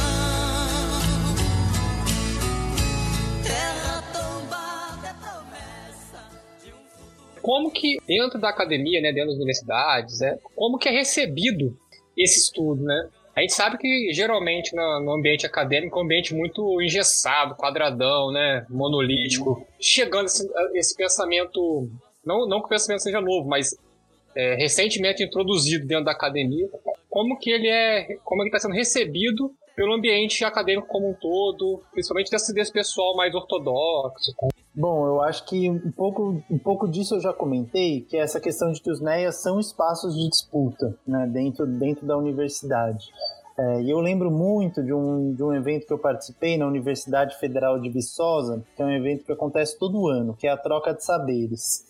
[3.44, 6.31] Terra tombada é promessa
[6.64, 7.40] de um.
[7.40, 11.77] Como que dentro da academia, né, dentro das universidades, é, como que é recebido
[12.16, 13.09] esse estudo, né?
[13.35, 18.31] A gente sabe que geralmente no, no, ambiente acadêmico é um ambiente muito engessado, quadradão,
[18.31, 19.66] né, monolítico.
[19.81, 21.88] Chegando esse, esse pensamento,
[22.25, 23.75] não, não que o pensamento seja novo, mas
[24.37, 26.68] é, recentemente introduzido dentro da academia,
[27.09, 31.83] como que ele é, como ele está sendo recebido pelo ambiente acadêmico como um todo,
[31.92, 34.33] principalmente desse, desse pessoal mais ortodoxo.
[34.75, 38.40] Bom, eu acho que um pouco, um pouco disso eu já comentei, que é essa
[38.40, 43.11] questão de que os NEAs são espaços de disputa né, dentro, dentro da universidade.
[43.59, 47.38] É, e eu lembro muito de um, de um evento que eu participei na Universidade
[47.38, 50.95] Federal de Viçosa, que é um evento que acontece todo ano, que é a troca
[50.95, 51.85] de saberes.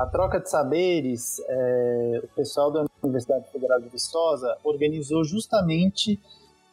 [0.00, 6.18] A troca de saberes, é, o pessoal da Universidade Federal de Viçosa organizou justamente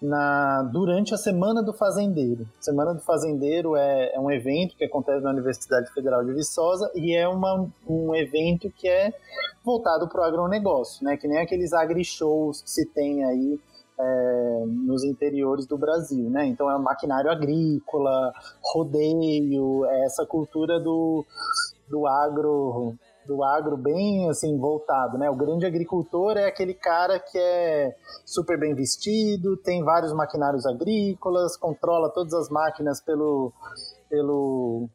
[0.01, 2.47] na, durante a Semana do Fazendeiro.
[2.57, 7.13] Semana do Fazendeiro é, é, um evento que acontece na Universidade Federal de Viçosa e
[7.13, 9.13] é uma, um evento que é
[9.61, 11.17] voltado para o agronegócio, né?
[11.17, 13.59] que nem aqueles agri-shows que se tem aí
[13.99, 16.45] é, nos interiores do Brasil, né?
[16.45, 21.25] Então é maquinário agrícola, rodeio, é essa cultura do,
[21.89, 22.95] do agro
[23.27, 25.29] do agro bem assim voltado, né?
[25.29, 31.57] O grande agricultor é aquele cara que é super bem vestido, tem vários maquinários agrícolas,
[31.57, 33.51] controla todas as máquinas pelo
[34.09, 34.89] pelo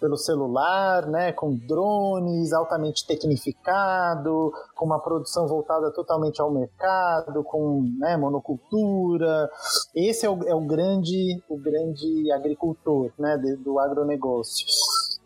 [0.00, 7.82] pelo celular, né, com drones, altamente tecnificado, com uma produção voltada totalmente ao mercado, com
[7.98, 9.50] né, monocultura.
[9.94, 14.66] Esse é o, é o grande o grande agricultor, né, do agronegócio.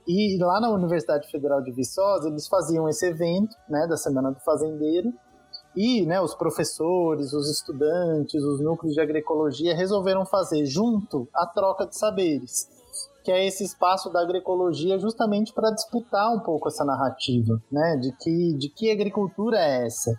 [0.06, 4.40] E lá na Universidade Federal de Viçosa, eles faziam esse evento, né, da Semana do
[4.40, 5.12] Fazendeiro,
[5.76, 11.86] e né, os professores, os estudantes, os núcleos de agroecologia resolveram fazer junto a troca
[11.86, 12.68] de saberes,
[13.24, 18.12] que é esse espaço da agroecologia justamente para disputar um pouco essa narrativa, né, de
[18.16, 20.10] que, de que agricultura é essa.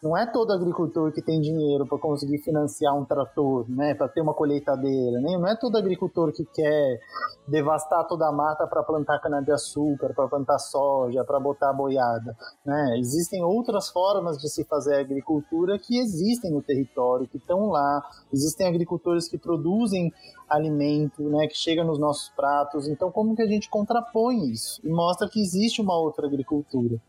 [0.00, 4.20] Não é todo agricultor que tem dinheiro para conseguir financiar um trator, né, para ter
[4.20, 7.00] uma colheitadeira, nem não é todo agricultor que quer
[7.48, 12.96] devastar toda a mata para plantar cana-de-açúcar, para plantar soja, para botar boiada, né?
[12.98, 18.00] Existem outras formas de se fazer agricultura que existem no território, que estão lá.
[18.32, 20.12] Existem agricultores que produzem
[20.48, 22.86] alimento, né, que chega nos nossos pratos.
[22.86, 27.00] Então, como que a gente contrapõe isso e mostra que existe uma outra agricultura?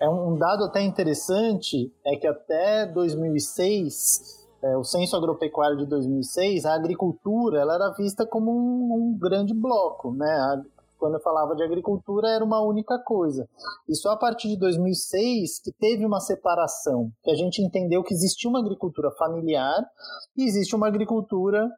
[0.00, 6.64] É um dado até interessante é que até 2006, é, o censo agropecuário de 2006,
[6.66, 10.30] a agricultura ela era vista como um, um grande bloco, né?
[10.30, 10.62] A,
[10.98, 13.46] quando eu falava de agricultura era uma única coisa.
[13.88, 18.14] E só a partir de 2006 que teve uma separação, que a gente entendeu que
[18.14, 19.84] existia uma agricultura familiar
[20.36, 21.68] e existe uma agricultura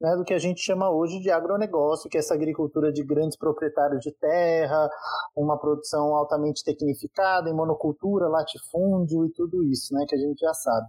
[0.00, 3.36] né, do que a gente chama hoje de agronegócio, que é essa agricultura de grandes
[3.36, 4.88] proprietários de terra,
[5.36, 10.52] uma produção altamente tecnificada, em monocultura, latifúndio e tudo isso, né, que a gente já
[10.52, 10.86] sabe.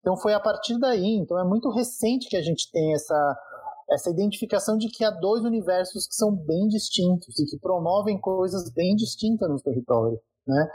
[0.00, 3.36] Então foi a partir daí, então é muito recente que a gente tem essa
[3.92, 8.72] essa identificação de que há dois universos que são bem distintos e que promovem coisas
[8.72, 10.16] bem distintas no território.
[10.46, 10.68] Né?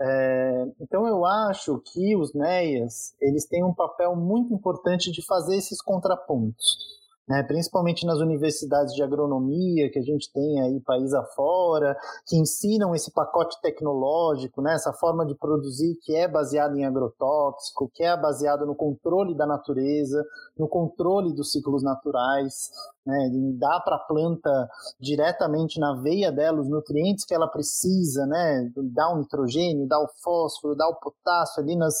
[0.00, 5.56] É, então eu acho que os NEAs eles têm um papel muito importante de fazer
[5.56, 6.89] esses contrapontos
[7.30, 12.92] né, principalmente nas universidades de agronomia que a gente tem aí país afora, que ensinam
[12.92, 18.16] esse pacote tecnológico, né, essa forma de produzir que é baseada em agrotóxico, que é
[18.20, 20.26] baseada no controle da natureza,
[20.58, 22.72] no controle dos ciclos naturais,
[23.10, 24.68] né, dar para a planta
[25.00, 30.08] diretamente na veia dela os nutrientes que ela precisa, né, dar o nitrogênio, dar o
[30.22, 31.94] fósforo, dar o potássio ali nas,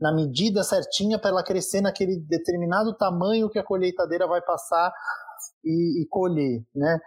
[0.00, 4.92] na medida certinha para ela crescer naquele determinado tamanho que a colheitadeira vai passar
[5.64, 6.98] e, e colher, né?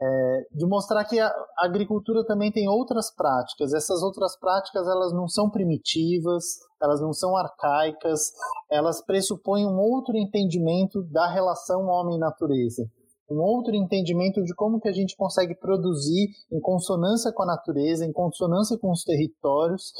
[0.00, 3.74] É, de mostrar que a agricultura também tem outras práticas.
[3.74, 6.44] Essas outras práticas elas não são primitivas,
[6.80, 8.30] elas não são arcaicas,
[8.70, 12.88] elas pressupõem um outro entendimento da relação homem-natureza
[13.30, 18.04] um outro entendimento de como que a gente consegue produzir em consonância com a natureza,
[18.04, 19.92] em consonância com os territórios,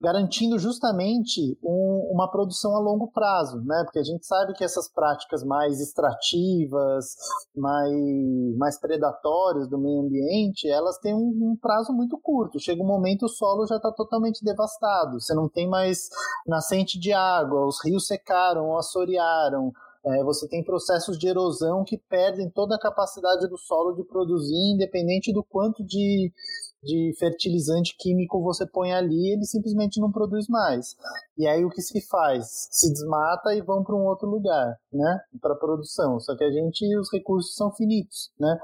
[0.00, 3.82] garantindo justamente um, uma produção a longo prazo, né?
[3.84, 7.16] Porque a gente sabe que essas práticas mais extrativas,
[7.54, 12.60] mais, mais predatórias do meio ambiente, elas têm um, um prazo muito curto.
[12.60, 15.20] Chega um momento o solo já está totalmente devastado.
[15.20, 16.08] Você não tem mais
[16.46, 19.72] nascente de água, os rios secaram, assorearam,
[20.06, 24.74] é, você tem processos de erosão que perdem toda a capacidade do solo de produzir,
[24.74, 26.32] independente do quanto de,
[26.82, 30.96] de fertilizante químico você põe ali, ele simplesmente não produz mais.
[31.36, 32.68] E aí o que se faz?
[32.70, 35.20] Se desmata e vão para um outro lugar, né?
[35.40, 36.20] Para produção.
[36.20, 38.58] Só que a gente, os recursos são finitos, né?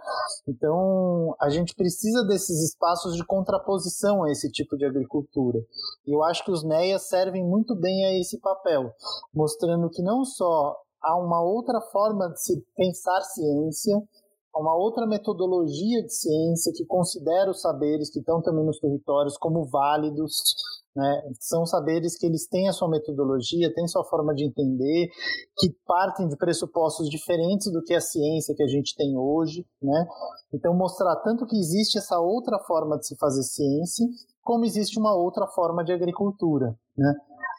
[0.46, 5.58] Então a gente precisa desses espaços de contraposição a esse tipo de agricultura.
[6.06, 8.92] E eu acho que os NEAs servem muito bem a esse papel,
[9.34, 13.96] mostrando que não só há uma outra forma de se pensar ciência,
[14.54, 19.36] há uma outra metodologia de ciência que considera os saberes que estão também nos territórios
[19.36, 20.54] como válidos,
[20.96, 21.22] né?
[21.40, 25.08] São saberes que eles têm a sua metodologia, têm sua forma de entender,
[25.58, 30.06] que partem de pressupostos diferentes do que a ciência que a gente tem hoje, né?
[30.52, 34.06] Então mostrar tanto que existe essa outra forma de se fazer ciência,
[34.42, 37.14] como existe uma outra forma de agricultura, né?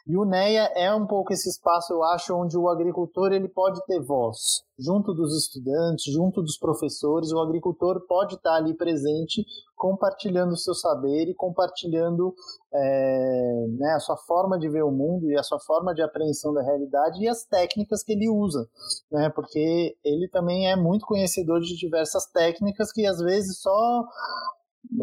[0.06, 3.84] E o NEA é um pouco esse espaço, eu acho, onde o agricultor ele pode
[3.86, 4.62] ter voz.
[4.78, 10.74] Junto dos estudantes, junto dos professores, o agricultor pode estar ali presente, compartilhando o seu
[10.74, 12.32] saber e compartilhando
[12.72, 16.54] é, né, a sua forma de ver o mundo e a sua forma de apreensão
[16.54, 18.68] da realidade e as técnicas que ele usa.
[19.10, 24.04] Né, porque ele também é muito conhecedor de diversas técnicas que às vezes só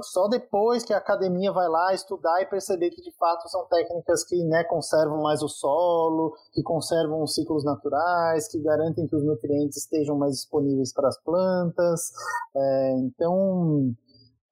[0.01, 4.23] só depois que a academia vai lá estudar e perceber que de fato são técnicas
[4.23, 9.23] que né, conservam mais o solo, que conservam os ciclos naturais, que garantem que os
[9.23, 12.11] nutrientes estejam mais disponíveis para as plantas.
[12.55, 13.93] É, então,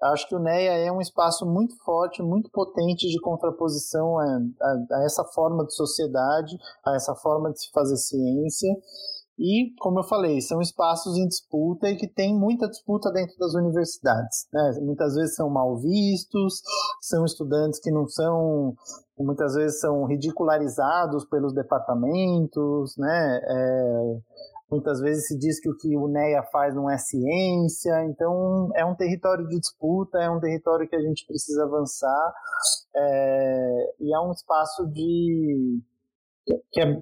[0.04, 4.24] acho que o NEA é um espaço muito forte, muito potente de contraposição a,
[4.62, 8.70] a, a essa forma de sociedade, a essa forma de se fazer ciência.
[9.42, 13.56] E, como eu falei, são espaços em disputa e que tem muita disputa dentro das
[13.56, 14.48] universidades.
[14.54, 14.80] Né?
[14.82, 16.62] Muitas vezes são mal vistos,
[17.02, 18.76] são estudantes que não são,
[19.18, 23.42] muitas vezes são ridicularizados pelos departamentos, né?
[23.44, 24.18] É,
[24.70, 28.86] muitas vezes se diz que o que o NEA faz não é ciência, então é
[28.86, 32.34] um território de disputa, é um território que a gente precisa avançar
[32.96, 35.82] é, e é um espaço de
[36.72, 37.02] que é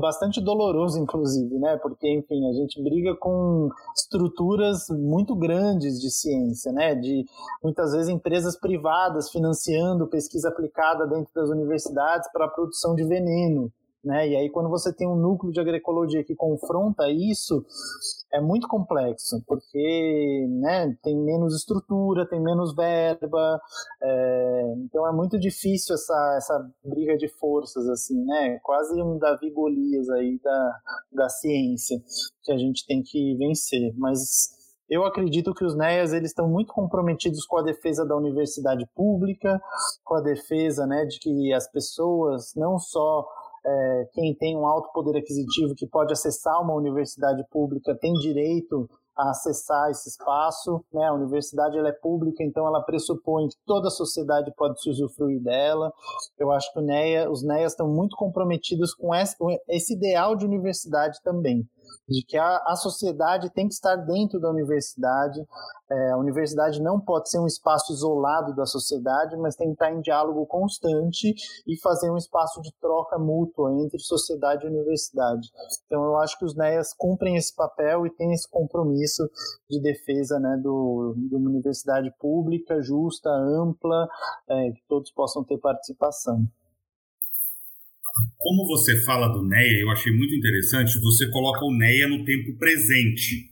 [0.00, 1.76] bastante doloroso, inclusive, né?
[1.76, 6.94] Porque, enfim, a gente briga com estruturas muito grandes de ciência, né?
[6.94, 7.24] De
[7.62, 13.70] muitas vezes empresas privadas financiando pesquisa aplicada dentro das universidades para a produção de veneno.
[14.02, 14.30] Né?
[14.30, 17.64] E aí, quando você tem um núcleo de agroecologia que confronta isso,
[18.32, 23.60] é muito complexo, porque né, tem menos estrutura, tem menos verba,
[24.02, 28.58] é, então é muito difícil essa, essa briga de forças, assim, né?
[28.62, 30.76] Quase um Davi Golias aí da,
[31.12, 32.00] da ciência
[32.42, 33.92] que a gente tem que vencer.
[33.98, 34.58] Mas
[34.88, 39.60] eu acredito que os NEAs eles estão muito comprometidos com a defesa da universidade pública,
[40.04, 43.24] com a defesa né, de que as pessoas não só
[43.64, 48.88] é, quem tem um alto poder aquisitivo que pode acessar uma universidade pública tem direito
[49.16, 50.82] a acessar esse espaço.
[50.92, 51.04] Né?
[51.04, 55.42] A universidade ela é pública, então ela pressupõe que toda a sociedade pode se usufruir
[55.42, 55.92] dela.
[56.38, 60.46] Eu acho que NEA, os NEAs estão muito comprometidos com esse, com esse ideal de
[60.46, 61.68] universidade também.
[62.08, 65.40] De que a, a sociedade tem que estar dentro da universidade,
[65.90, 69.92] é, a universidade não pode ser um espaço isolado da sociedade, mas tem que estar
[69.92, 71.34] em diálogo constante
[71.66, 75.50] e fazer um espaço de troca mútua entre sociedade e universidade.
[75.86, 79.28] Então eu acho que os NEAs cumprem esse papel e têm esse compromisso
[79.68, 84.08] de defesa né, do, de uma universidade pública, justa, ampla,
[84.48, 86.46] é, que todos possam ter participação.
[88.38, 92.56] Como você fala do NEA, eu achei muito interessante, você coloca o NEA no tempo
[92.56, 93.50] presente.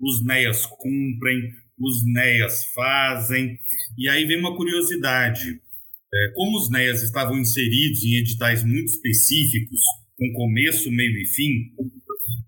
[0.00, 3.58] Os NEAs cumprem, os NEAs fazem,
[3.98, 5.60] e aí vem uma curiosidade.
[6.12, 9.80] É, como os NEAs estavam inseridos em editais muito específicos,
[10.16, 11.70] com começo, meio e fim,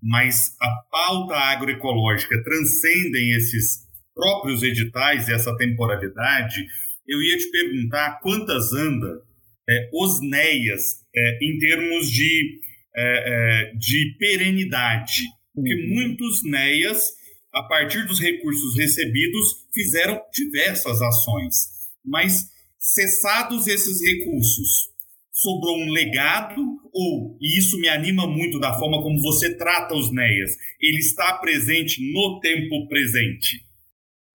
[0.01, 6.65] mas a pauta agroecológica transcendem esses próprios editais e essa temporalidade,
[7.07, 9.21] eu ia te perguntar quantas anda
[9.69, 12.59] é, os NEAs é, em termos de,
[12.95, 15.23] é, é, de perenidade.
[15.53, 15.93] Porque uhum.
[15.93, 17.09] muitos NEAs,
[17.53, 21.55] a partir dos recursos recebidos, fizeram diversas ações.
[22.03, 22.49] Mas,
[22.79, 24.93] cessados esses recursos,
[25.31, 26.61] sobrou um legado
[26.93, 31.37] ou, e isso me anima muito da forma como você trata os NEAs, ele está
[31.39, 33.65] presente no tempo presente?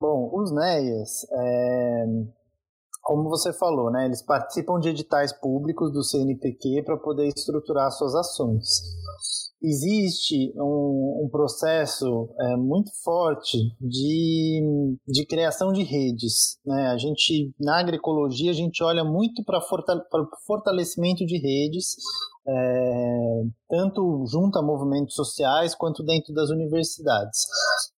[0.00, 2.04] Bom, os NEAs, é,
[3.08, 8.14] como você falou, né, eles participam de editais públicos do CNPq para poder estruturar suas
[8.14, 8.66] ações.
[9.62, 14.62] Existe um, um processo é, muito forte de,
[15.08, 16.58] de criação de redes.
[16.66, 16.88] Né?
[16.88, 21.96] A gente, na agroecologia, a gente olha muito para o fortalecimento de redes,
[22.46, 27.46] é, tanto junto a movimentos sociais quanto dentro das universidades.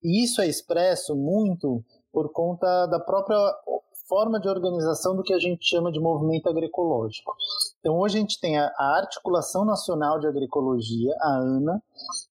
[0.05, 1.83] E isso é expresso muito
[2.13, 3.37] por conta da própria
[4.11, 7.33] forma de organização do que a gente chama de movimento agroecológico.
[7.79, 11.81] Então, hoje a gente tem a, Articulação Nacional de Agroecologia, a ANA,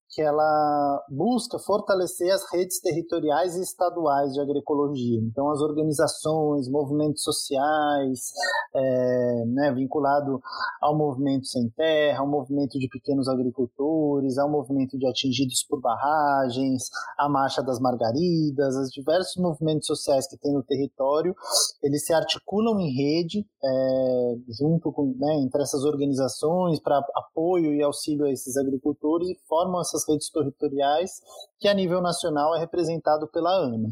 [0.10, 5.20] que ela busca fortalecer as redes territoriais e estaduais de agroecologia.
[5.22, 8.32] Então, as organizações, movimentos sociais,
[8.74, 10.42] é, né, vinculado
[10.82, 16.90] ao movimento sem terra, ao movimento de pequenos agricultores, ao movimento de atingidos por barragens,
[17.18, 21.36] a Marcha das Margaridas, os diversos movimentos sociais que tem no território,
[21.84, 27.84] eles se articulam em rede, é, junto com, né, entre essas organizações, para apoio e
[27.84, 31.22] auxílio a esses agricultores e formam essas redes territoriais,
[31.60, 33.90] que a nível nacional é representado pela ANA.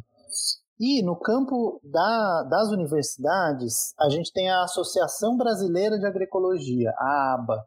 [0.80, 7.34] E no campo da, das universidades, a gente tem a Associação Brasileira de Agroecologia, a
[7.34, 7.66] ABA.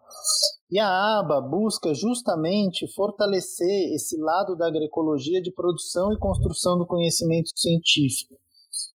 [0.71, 6.87] E a ABA busca justamente fortalecer esse lado da agroecologia de produção e construção do
[6.87, 8.37] conhecimento científico.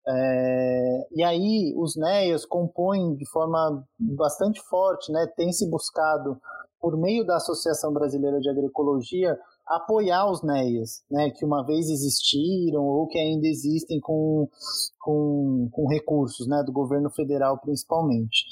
[0.07, 6.39] É, e aí os NEAs compõem de forma bastante forte, né, tem se buscado
[6.83, 12.83] por meio da Associação Brasileira de Agroecologia, apoiar os NEAs, né, que uma vez existiram
[12.83, 14.49] ou que ainda existem com,
[15.01, 18.45] com, com recursos né, do governo federal principalmente.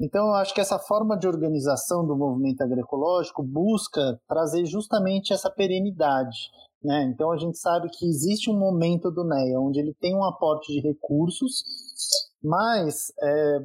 [0.00, 5.48] Então, eu acho que essa forma de organização do movimento agroecológico busca trazer justamente essa
[5.48, 6.50] perenidade.
[6.82, 7.04] Né?
[7.12, 10.72] Então, a gente sabe que existe um momento do NEA onde ele tem um aporte
[10.72, 11.64] de recursos,
[12.42, 13.58] mas é,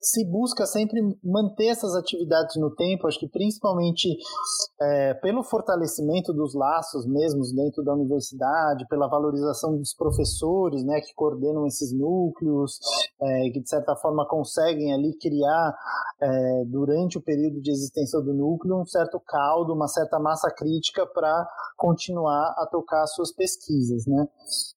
[0.00, 4.16] se busca sempre manter essas atividades no tempo, acho que principalmente
[4.80, 11.14] é, pelo fortalecimento dos laços mesmos dentro da universidade, pela valorização dos professores, né, que
[11.14, 12.78] coordenam esses núcleos,
[13.20, 15.76] é, que de certa forma conseguem ali criar
[16.20, 21.06] é, durante o período de existência do núcleo um certo caldo, uma certa massa crítica
[21.06, 21.46] para
[21.76, 24.26] continuar a tocar suas pesquisas, né?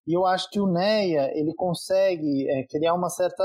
[0.08, 3.44] E eu acho que o NEA ele consegue é, criar uma certa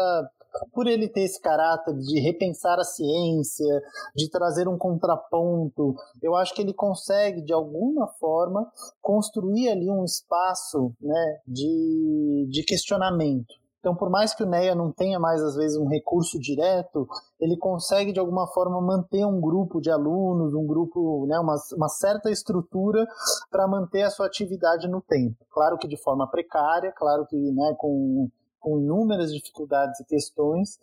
[0.72, 3.82] por ele ter esse caráter de repensar a ciência,
[4.14, 8.70] de trazer um contraponto, eu acho que ele consegue, de alguma forma,
[9.00, 13.54] construir ali um espaço né, de, de questionamento.
[13.80, 17.06] Então, por mais que o NEA não tenha mais, às vezes, um recurso direto,
[17.40, 21.88] ele consegue, de alguma forma, manter um grupo de alunos, um grupo, né, uma, uma
[21.88, 23.06] certa estrutura
[23.50, 25.36] para manter a sua atividade no tempo.
[25.50, 28.28] Claro que de forma precária, claro que né, com
[28.58, 30.78] com inúmeras dificuldades e questões,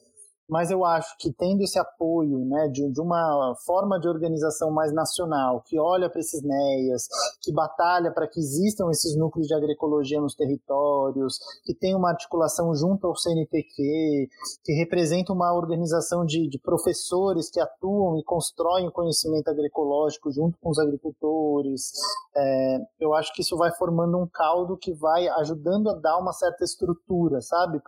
[0.47, 4.93] mas eu acho que tendo esse apoio né, de, de uma forma de organização mais
[4.93, 7.07] nacional, que olha para esses NEAs,
[7.41, 12.75] que batalha para que existam esses núcleos de agroecologia nos territórios, que tem uma articulação
[12.75, 14.29] junto ao CNPq,
[14.63, 20.59] que representa uma organização de, de professores que atuam e constroem o conhecimento agroecológico junto
[20.59, 21.91] com os agricultores,
[22.37, 26.33] é, eu acho que isso vai formando um caldo que vai ajudando a dar uma
[26.33, 27.81] certa estrutura, sabe,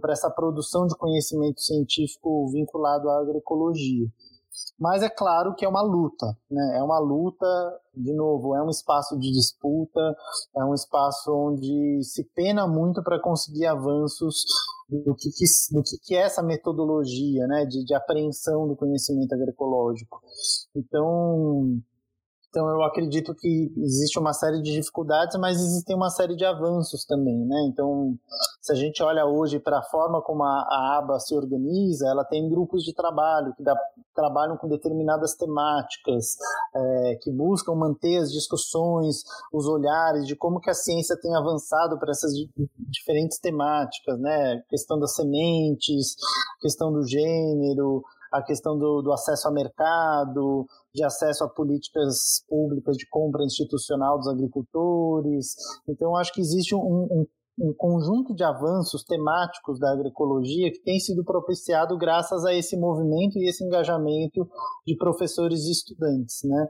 [0.00, 1.23] para essa produção de conhecimento
[1.60, 4.06] científico vinculado à agroecologia.
[4.78, 6.78] Mas é claro que é uma luta, né?
[6.78, 7.46] É uma luta,
[7.94, 10.00] de novo, é um espaço de disputa,
[10.56, 14.44] é um espaço onde se pena muito para conseguir avanços
[14.88, 15.28] do que,
[15.70, 17.64] do que é essa metodologia, né?
[17.66, 20.20] De, de apreensão do conhecimento agroecológico.
[20.74, 21.80] Então,
[22.54, 27.04] então eu acredito que existe uma série de dificuldades, mas existem uma série de avanços
[27.04, 27.66] também, né?
[27.68, 28.16] Então,
[28.62, 32.24] se a gente olha hoje para a forma como a, a, aba se organiza, ela
[32.24, 33.76] tem grupos de trabalho que dá,
[34.14, 36.36] trabalham com determinadas temáticas,
[36.72, 41.98] é, que buscam manter as discussões, os olhares de como que a ciência tem avançado
[41.98, 42.32] para essas
[42.78, 44.62] diferentes temáticas, né?
[44.68, 46.14] Questão das sementes,
[46.60, 52.96] questão do gênero, a questão do, do acesso a mercado, de acesso a políticas públicas
[52.96, 55.56] de compra institucional dos agricultores.
[55.88, 57.26] Então, acho que existe um, um
[57.58, 63.38] um conjunto de avanços temáticos da agroecologia que tem sido propiciado graças a esse movimento
[63.38, 64.48] e esse engajamento
[64.84, 66.68] de professores e estudantes, né?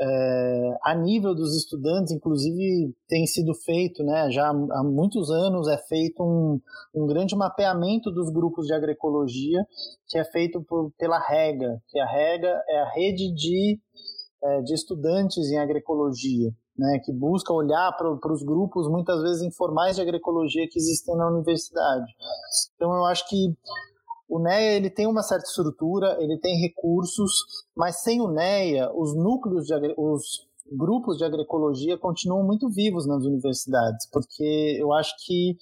[0.00, 4.30] É, a nível dos estudantes, inclusive, tem sido feito, né?
[4.30, 6.58] Já há muitos anos é feito um,
[6.94, 9.64] um grande mapeamento dos grupos de agroecologia
[10.08, 13.78] que é feito por, pela REGA, que a REGA é a rede de,
[14.42, 16.52] é, de estudantes em agroecologia
[16.82, 21.28] né, que busca olhar para os grupos muitas vezes informais de agroecologia que existem na
[21.28, 22.12] universidade.
[22.74, 23.54] Então eu acho que
[24.28, 27.30] o NEA ele tem uma certa estrutura, ele tem recursos,
[27.76, 33.24] mas sem o NEA os núcleos de os grupos de agroecologia continuam muito vivos nas
[33.24, 35.56] universidades, porque eu acho que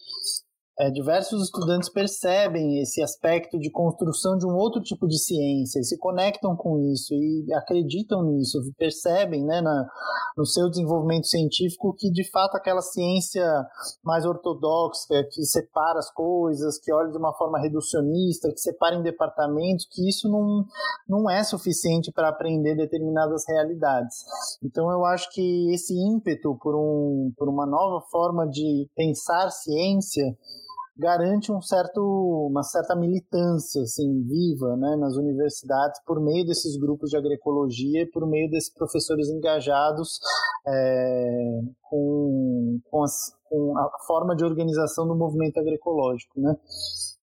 [0.81, 5.99] é, diversos estudantes percebem esse aspecto de construção de um outro tipo de ciência, se
[5.99, 9.87] conectam com isso e acreditam nisso, percebem né, na,
[10.35, 13.45] no seu desenvolvimento científico que de fato aquela ciência
[14.03, 19.03] mais ortodoxa, que separa as coisas, que olha de uma forma reducionista, que separa em
[19.03, 20.65] departamentos, que isso não,
[21.07, 24.25] não é suficiente para aprender determinadas realidades.
[24.65, 30.25] Então eu acho que esse ímpeto por, um, por uma nova forma de pensar ciência
[30.97, 32.01] garante um certo,
[32.51, 38.11] uma certa militância assim, viva né, nas universidades por meio desses grupos de agroecologia e
[38.11, 40.19] por meio desses professores engajados
[40.67, 46.41] é, com, com, as, com, a forma de organização do movimento agroecológico.
[46.41, 46.55] Né?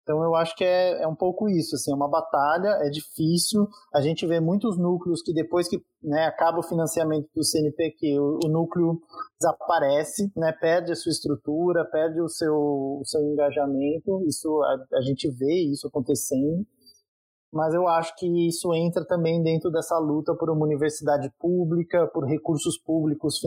[0.04, 3.66] Então eu acho que é, é um pouco isso, assim, é uma batalha, é difícil.
[3.92, 8.38] A gente vê muitos núcleos que depois que né, acaba o financiamento do CNPq, o,
[8.44, 9.00] o núcleo
[9.40, 14.22] desaparece, né, perde a sua estrutura, perde o seu, o seu engajamento.
[14.28, 16.66] Isso a, a gente vê isso acontecendo
[17.54, 22.24] mas eu acho que isso entra também dentro dessa luta por uma universidade pública, por
[22.24, 23.38] recursos públicos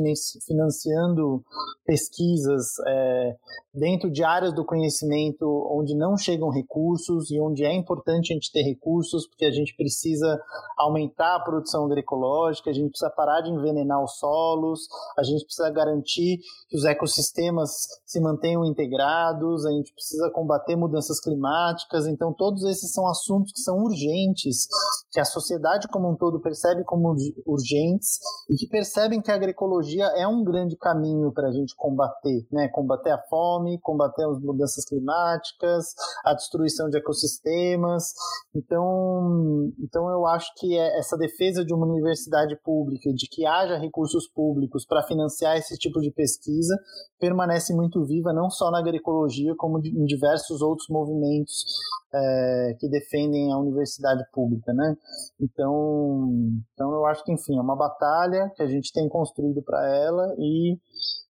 [0.45, 1.43] financiando
[1.85, 3.35] pesquisas é,
[3.73, 8.49] dentro de áreas do conhecimento onde não chegam recursos e onde é importante a gente
[8.49, 10.39] ter recursos, porque a gente precisa
[10.77, 14.87] aumentar a produção agroecológica, a gente precisa parar de envenenar os solos,
[15.17, 16.39] a gente precisa garantir
[16.69, 17.71] que os ecossistemas
[18.05, 22.07] se mantenham integrados, a gente precisa combater mudanças climáticas.
[22.07, 24.67] Então, todos esses são assuntos que são urgentes urgentes,
[25.11, 28.19] que a sociedade como um todo percebe como urgentes
[28.49, 32.67] e que percebem que a agroecologia é um grande caminho para a gente combater, né?
[32.69, 35.93] Combater a fome, combater as mudanças climáticas,
[36.23, 38.13] a destruição de ecossistemas.
[38.55, 43.77] Então, então eu acho que é essa defesa de uma universidade pública, de que haja
[43.77, 46.75] recursos públicos para financiar esse tipo de pesquisa,
[47.19, 51.65] permanece muito viva não só na agroecologia, como em diversos outros movimentos
[52.13, 54.95] é, que defendem a universidade pública, né?
[55.39, 56.29] Então,
[56.73, 60.35] então eu acho que enfim é uma batalha que a gente tem construído para ela
[60.37, 60.77] e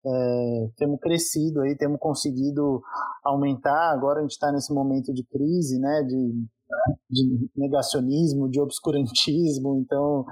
[0.05, 2.83] é, temos crescido aí, temos conseguido
[3.25, 3.93] aumentar.
[3.93, 6.03] Agora a gente está nesse momento de crise, né?
[6.03, 6.47] De
[7.11, 9.79] de negacionismo, de obscurantismo.
[9.79, 10.25] Então,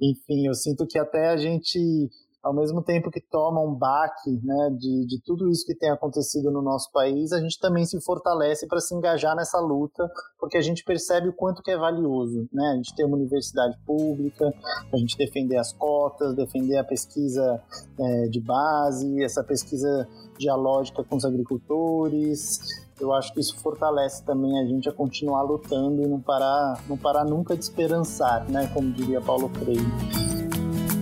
[0.00, 2.08] enfim, eu sinto que até a gente
[2.42, 6.50] ao mesmo tempo que toma um baque né, de, de tudo isso que tem acontecido
[6.50, 10.62] no nosso país, a gente também se fortalece para se engajar nessa luta, porque a
[10.62, 12.48] gente percebe o quanto que é valioso.
[12.52, 12.70] Né?
[12.72, 14.50] A gente ter uma universidade pública,
[14.92, 17.62] a gente defender as cotas, defender a pesquisa
[17.98, 22.58] é, de base, essa pesquisa dialógica com os agricultores.
[22.98, 26.96] Eu acho que isso fortalece também a gente a continuar lutando e não parar, não
[26.96, 28.70] parar nunca de esperançar, né?
[28.72, 30.39] como diria Paulo Freire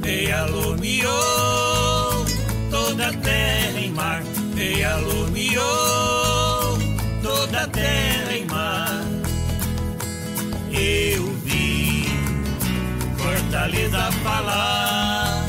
[0.08, 1.12] e alumiou
[2.70, 4.22] toda terra e mar,
[4.56, 6.78] e alumiou
[7.22, 9.04] toda terra e mar.
[10.72, 12.06] Eu vi
[13.18, 15.46] Fortaleza falar,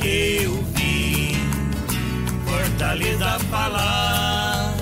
[0.00, 1.36] eu vi
[2.46, 4.74] Fortaleza falar.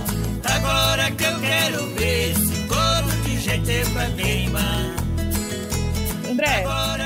[0.45, 4.93] Agora que eu quero ver se coro de gente pra queimar.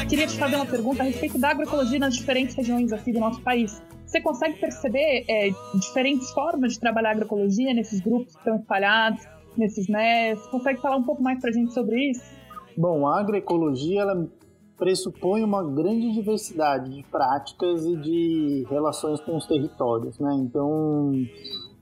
[0.09, 3.41] Queria te fazer uma pergunta a respeito da agroecologia nas diferentes regiões aqui do nosso
[3.43, 3.83] país.
[4.07, 9.27] Você consegue perceber é, diferentes formas de trabalhar agroecologia nesses grupos que estão espalhados,
[9.57, 10.47] nesses NES?
[10.47, 12.25] Consegue falar um pouco mais para a gente sobre isso?
[12.77, 14.29] Bom, a agroecologia ela
[14.79, 20.35] pressupõe uma grande diversidade de práticas e de relações com os territórios, né?
[20.39, 21.13] Então,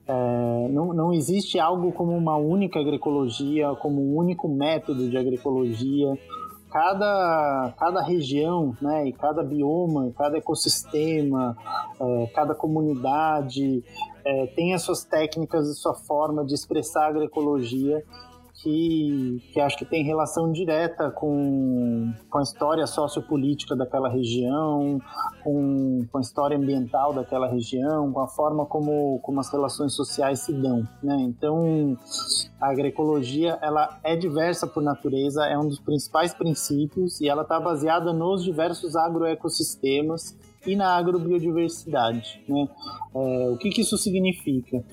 [0.07, 6.17] é, não, não existe algo como uma única agroecologia, como um único método de agroecologia.
[6.75, 11.55] Cada, cada região, né, e cada bioma, cada ecossistema,
[11.97, 13.81] é, cada comunidade
[14.25, 18.03] é, tem as suas técnicas e sua forma de expressar a agroecologia
[18.61, 24.99] que, que acho que tem relação direta com, com a história sociopolítica daquela região,
[25.43, 30.39] com, com a história ambiental daquela região, com a forma como, como as relações sociais
[30.39, 30.87] se dão.
[31.03, 31.17] Né?
[31.21, 31.97] Então,
[32.59, 37.59] a agroecologia ela é diversa por natureza, é um dos principais princípios e ela está
[37.59, 40.35] baseada nos diversos agroecossistemas
[40.65, 42.41] e na agrobiodiversidade.
[42.47, 42.67] Né?
[43.13, 44.83] É, o que, que, isso significa?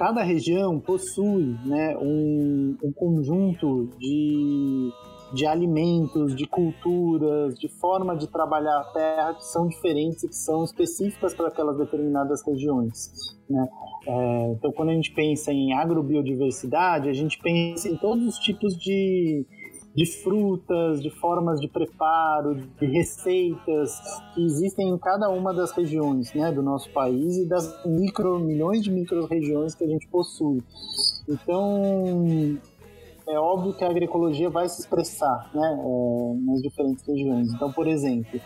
[0.00, 4.90] Cada região possui né, um, um conjunto de,
[5.34, 10.36] de alimentos, de culturas, de forma de trabalhar a terra que são diferentes e que
[10.36, 13.10] são específicas para aquelas determinadas regiões.
[13.46, 13.68] Né?
[14.06, 18.78] É, então, quando a gente pensa em agrobiodiversidade, a gente pensa em todos os tipos
[18.78, 19.44] de
[19.94, 24.00] de frutas, de formas de preparo, de receitas
[24.34, 28.82] que existem em cada uma das regiões né, do nosso país e das micro, milhões
[28.82, 30.62] de micro-regiões que a gente possui.
[31.28, 32.58] Então,
[33.28, 37.52] é óbvio que a agroecologia vai se expressar né, é, nas diferentes regiões.
[37.52, 38.40] Então, por exemplo,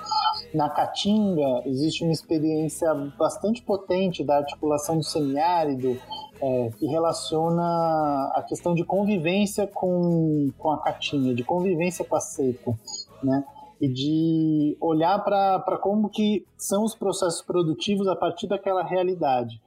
[0.54, 5.98] na Caatinga existe uma experiência bastante potente da articulação do semiárido
[6.40, 12.20] é, que relaciona a questão de convivência com, com a caatinga, de convivência com a
[12.20, 12.78] seca,
[13.22, 13.44] né?
[13.80, 19.60] E de olhar para como que são os processos produtivos a partir daquela realidade.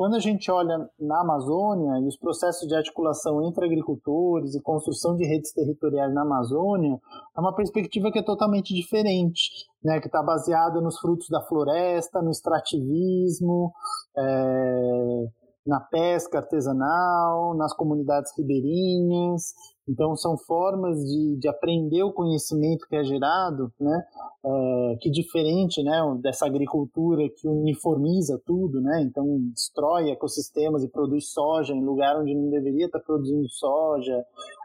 [0.00, 5.14] Quando a gente olha na Amazônia e os processos de articulação entre agricultores e construção
[5.14, 6.98] de redes territoriais na Amazônia,
[7.36, 9.50] é uma perspectiva que é totalmente diferente,
[9.84, 13.74] né, que está baseada nos frutos da floresta, no extrativismo,
[14.16, 15.26] é,
[15.66, 19.52] na pesca artesanal, nas comunidades ribeirinhas.
[19.90, 24.04] Então, são formas de, de aprender o conhecimento que é gerado, né?
[24.44, 29.02] É, que diferente né, dessa agricultura que uniformiza tudo, né?
[29.02, 34.24] então destrói ecossistemas e produz soja em lugar onde não deveria estar produzindo soja.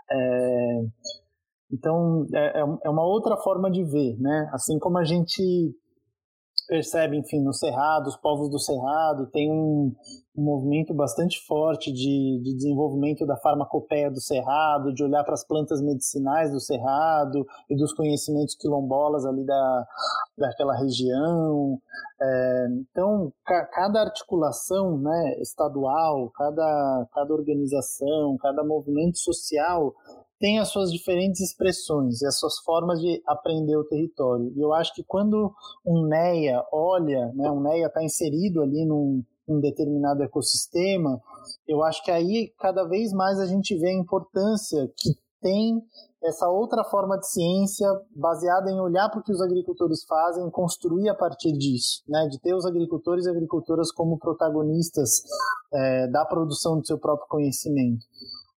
[0.10, 0.86] É,
[1.74, 4.50] então, é, é, é uma outra forma de ver, né?
[4.54, 5.76] Assim como a gente
[6.68, 9.94] percebe, enfim, no Cerrado, os povos do Cerrado têm um,
[10.36, 15.46] um movimento bastante forte de, de, desenvolvimento da farmacopeia do Cerrado, de olhar para as
[15.46, 19.86] plantas medicinais do Cerrado e dos conhecimentos quilombolas ali da,
[20.38, 21.80] daquela região.
[22.22, 29.94] É, então, ca, cada articulação né, estadual, cada, cada organização, cada movimento social
[30.40, 34.52] tem as suas diferentes expressões e as suas formas de aprender o território.
[34.56, 35.54] E eu acho que quando
[35.86, 41.22] um NEA olha, né, um NEA está inserido ali num, num determinado ecossistema,
[41.68, 45.82] eu acho que aí cada vez mais a gente vê a importância que tem
[46.24, 51.08] essa outra forma de ciência baseada em olhar para o que os agricultores fazem, construir
[51.08, 52.28] a partir disso, né?
[52.32, 55.22] de ter os agricultores e agricultoras como protagonistas
[55.72, 58.06] é, da produção do seu próprio conhecimento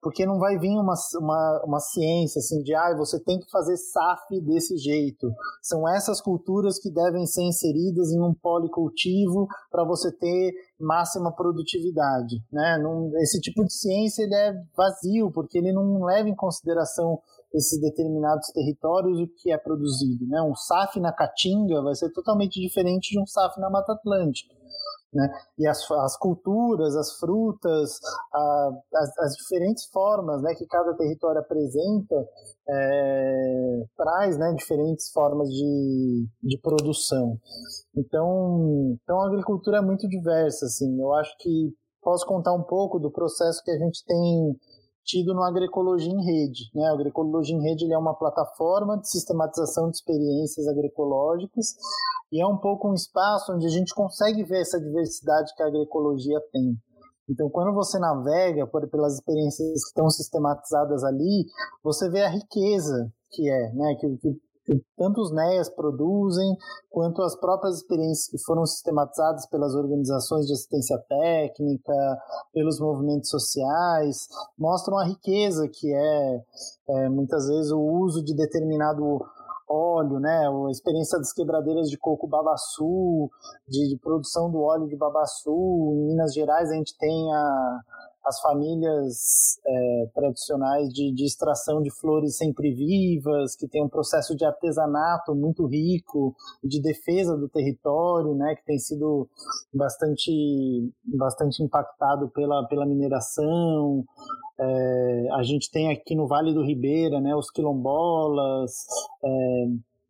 [0.02, 3.76] porque não vai vir uma, uma, uma ciência assim de ah, você tem que fazer
[3.78, 5.28] SAF desse jeito.
[5.62, 12.38] São essas culturas que devem ser inseridas em um policultivo para você ter máxima produtividade.
[12.52, 12.78] Né?
[12.82, 17.20] Não, esse tipo de ciência ele é vazio, porque ele não leva em consideração
[17.54, 20.28] esses determinados territórios o que é produzido.
[20.28, 20.42] Né?
[20.42, 24.57] Um SAF na Caatinga vai ser totalmente diferente de um SAF na Mata Atlântica.
[25.18, 25.28] Né?
[25.58, 28.00] E as, as culturas, as frutas,
[28.32, 32.16] a, as, as, diferentes formas né, que cada território apresenta
[32.70, 37.40] é, traz né, diferentes formas de, de produção.
[37.96, 40.68] Então, então a agricultura é muito diversa.
[40.68, 41.02] Assim.
[41.02, 44.56] Eu acho que posso contar um pouco do processo que a gente tem
[45.08, 46.70] tido no Agroecologia em Rede.
[46.76, 46.86] Né?
[46.86, 51.76] A Agroecologia em Rede é uma plataforma de sistematização de experiências agroecológicas
[52.32, 55.68] e é um pouco um espaço onde a gente consegue ver essa diversidade que a
[55.68, 56.78] agroecologia tem.
[57.30, 61.46] Então, quando você navega por, pelas experiências que estão sistematizadas ali,
[61.84, 63.96] você vê a riqueza que é, né?
[64.00, 64.42] Que, que
[64.98, 66.56] tanto os NEAs produzem,
[66.90, 71.94] quanto as próprias experiências que foram sistematizadas pelas organizações de assistência técnica,
[72.54, 76.44] pelos movimentos sociais, mostram a riqueza que é,
[76.90, 79.22] é muitas vezes, o uso de determinado
[79.70, 80.48] óleo, né?
[80.48, 83.30] A experiência das quebradeiras de coco Babaçu,
[83.68, 85.52] de, de produção do óleo de Babaçu.
[85.52, 87.80] Em Minas Gerais a gente tem a,
[88.28, 94.36] as famílias é, tradicionais de, de, extração de flores sempre vivas, que tem um processo
[94.36, 99.30] de artesanato muito rico, de defesa do território, né, que tem sido
[99.74, 104.04] bastante, bastante impactado pela, pela mineração.
[104.60, 108.72] É, a gente tem aqui no Vale do Ribeira né, os quilombolas,
[109.24, 109.66] é,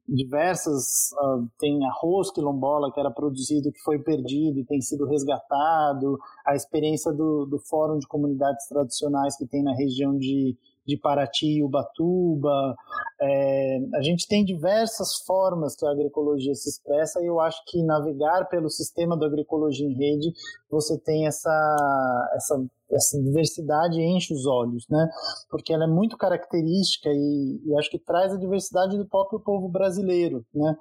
[0.07, 6.17] diversas uh, tem arroz quilombola que era produzido que foi perdido e tem sido resgatado.
[6.45, 10.55] A experiência do, do fórum de comunidades tradicionais que tem na região de,
[10.87, 12.75] de Paraty e Ubatuba
[13.19, 17.81] é, a gente tem diversas formas que a agroecologia se expressa e eu acho que
[17.83, 20.31] navegar pelo sistema da agroecologia em rede
[20.69, 25.09] você tem essa essa essa diversidade enche os olhos, né?
[25.49, 29.67] Porque ela é muito característica e, e acho que traz a diversidade do próprio povo
[29.67, 30.75] brasileiro, né?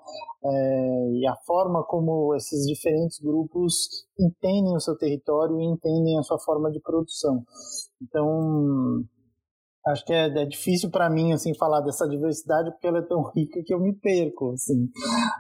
[0.45, 6.23] É, e a forma como esses diferentes grupos entendem o seu território e entendem a
[6.23, 7.43] sua forma de produção.
[8.01, 9.05] Então,
[9.89, 13.23] acho que é, é difícil para mim assim falar dessa diversidade porque ela é tão
[13.35, 14.89] rica que eu me perco assim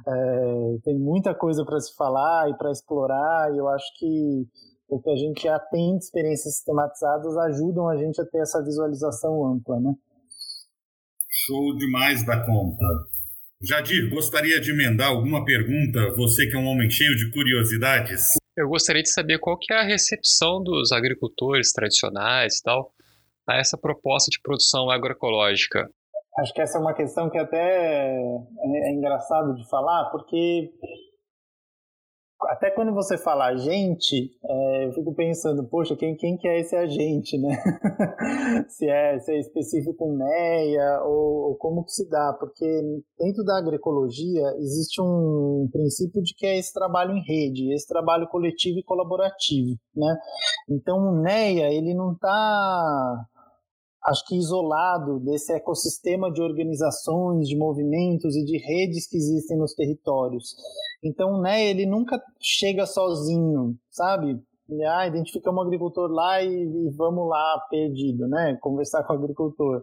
[0.06, 4.46] é, tem muita coisa para se falar e para explorar e eu acho que
[4.88, 9.80] porque a gente já tem experiências sistematizadas, ajudam a gente a ter essa visualização ampla,
[9.80, 9.92] né?
[11.28, 12.84] Show demais da conta.
[13.62, 16.14] Jadir, gostaria de emendar alguma pergunta?
[16.16, 18.34] Você que é um homem cheio de curiosidades.
[18.56, 22.95] Eu gostaria de saber qual que é a recepção dos agricultores tradicionais e tal
[23.48, 25.88] a essa proposta de produção agroecológica.
[26.38, 30.70] Acho que essa é uma questão que até é, é engraçado de falar, porque
[32.42, 36.76] até quando você fala agente, é, eu fico pensando, poxa, quem, quem que é esse
[36.76, 37.56] agente, né?
[38.68, 42.66] se, é, se é específico NEA ou, ou, como que se dá, porque
[43.18, 48.28] dentro da agroecologia existe um princípio de que é esse trabalho em rede, esse trabalho
[48.28, 50.16] coletivo e colaborativo, né?
[50.68, 53.26] Então o NEA, ele não está
[54.06, 59.74] acho que isolado desse ecossistema de organizações, de movimentos e de redes que existem nos
[59.74, 60.54] territórios.
[61.02, 64.40] Então, né, ele nunca chega sozinho, sabe?
[64.88, 68.56] Ah, identifica um agricultor lá e, e vamos lá, perdido, né?
[68.60, 69.82] Conversar com o agricultor.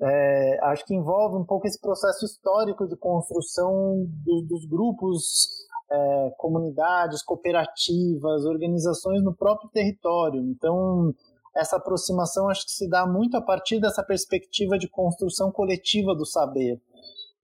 [0.00, 6.30] É, acho que envolve um pouco esse processo histórico de construção do, dos grupos, é,
[6.36, 10.40] comunidades, cooperativas, organizações no próprio território.
[10.40, 11.14] Então,
[11.56, 16.26] essa aproximação acho que se dá muito a partir dessa perspectiva de construção coletiva do
[16.26, 16.80] saber.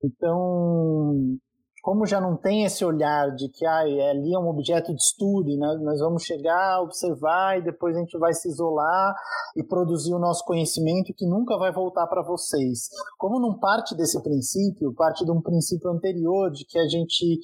[0.02, 1.38] Então,
[1.84, 5.55] como já não tem esse olhar de que ah, ali é um objeto de estudo,
[5.55, 5.78] né?
[5.82, 9.14] nós vamos chegar, observar e depois a gente vai se isolar
[9.55, 12.88] e produzir o nosso conhecimento que nunca vai voltar para vocês.
[13.18, 17.38] Como não parte desse princípio, parte de um princípio anterior de que a gente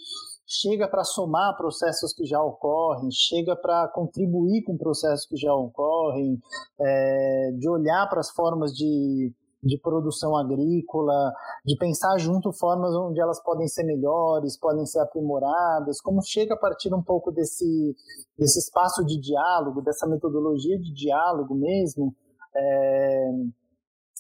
[0.51, 6.41] chega para somar processos que já ocorrem, chega para contribuir com processos que já ocorrem,
[6.81, 9.33] é, de olhar para as formas de,
[9.63, 11.33] de produção agrícola,
[11.65, 16.59] de pensar junto formas onde elas podem ser melhores, podem ser aprimoradas, como chega a
[16.59, 17.95] partir um pouco desse,
[18.37, 22.13] desse espaço de diálogo, dessa metodologia de diálogo mesmo,
[22.57, 23.31] é,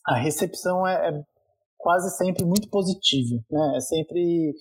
[0.07, 1.24] a recepção é, é
[1.81, 3.74] quase sempre muito positivo, né?
[3.76, 4.55] É sempre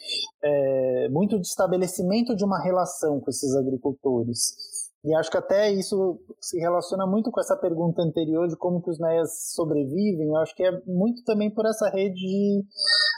[0.44, 4.69] é, muito de estabelecimento de uma relação com esses agricultores.
[5.04, 8.90] E acho que até isso se relaciona muito com essa pergunta anterior de como que
[8.90, 10.28] os NEAs sobrevivem.
[10.28, 12.66] Eu acho que é muito também por essa rede de,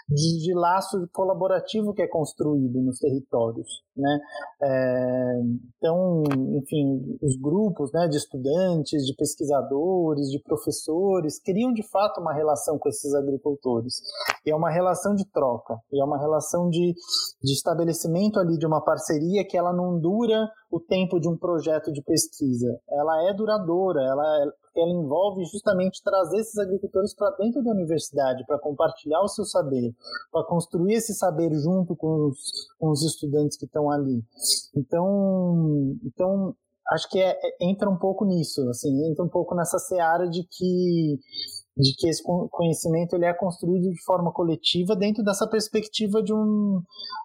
[0.09, 3.67] de, de laço colaborativo que é construído nos territórios.
[3.97, 4.19] Né?
[4.61, 5.41] É,
[5.77, 6.23] então,
[6.55, 12.77] enfim, os grupos né, de estudantes, de pesquisadores, de professores criam de fato uma relação
[12.77, 14.01] com esses agricultores.
[14.45, 16.93] E é uma relação de troca, e é uma relação de,
[17.43, 21.91] de estabelecimento ali de uma parceria que ela não dura o tempo de um projeto
[21.91, 22.79] de pesquisa.
[22.89, 28.57] Ela é duradoura, ela, ela envolve justamente trazer esses agricultores para dentro da universidade, para
[28.57, 29.93] compartilhar o seu saber,
[30.31, 34.23] para construir esse saber junto com os, com os estudantes que estão ali.
[34.73, 36.55] Então, então
[36.93, 40.43] acho que é, é, entra um pouco nisso, assim, entra um pouco nessa seara de
[40.49, 41.19] que
[41.75, 46.81] de que esse conhecimento ele é construído de forma coletiva dentro dessa perspectiva de, um,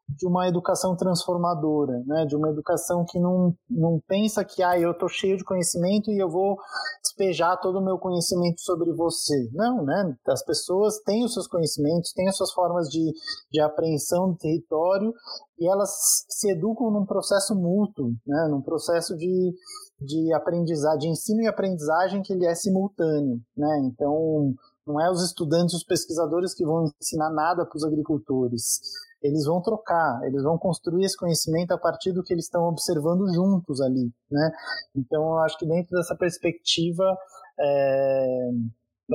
[0.08, 2.24] de uma educação transformadora, né?
[2.26, 6.18] de uma educação que não, não pensa que ah, eu estou cheio de conhecimento e
[6.18, 6.56] eu vou
[7.02, 9.48] despejar todo o meu conhecimento sobre você.
[9.52, 10.16] Não, né?
[10.28, 13.12] As pessoas têm os seus conhecimentos, têm as suas formas de,
[13.50, 15.12] de apreensão do território
[15.58, 18.48] e elas se educam num processo mútuo, né?
[18.48, 19.54] num processo de,
[20.00, 23.40] de aprendizagem, de ensino e aprendizagem que ele é simultâneo.
[23.56, 23.90] Né?
[23.92, 24.54] Então,
[24.86, 28.80] Não é os estudantes, os pesquisadores que vão ensinar nada para os agricultores.
[29.22, 33.26] Eles vão trocar, eles vão construir esse conhecimento a partir do que eles estão observando
[33.34, 34.52] juntos ali, né?
[34.94, 37.16] Então, eu acho que dentro dessa perspectiva,
[37.58, 38.50] é,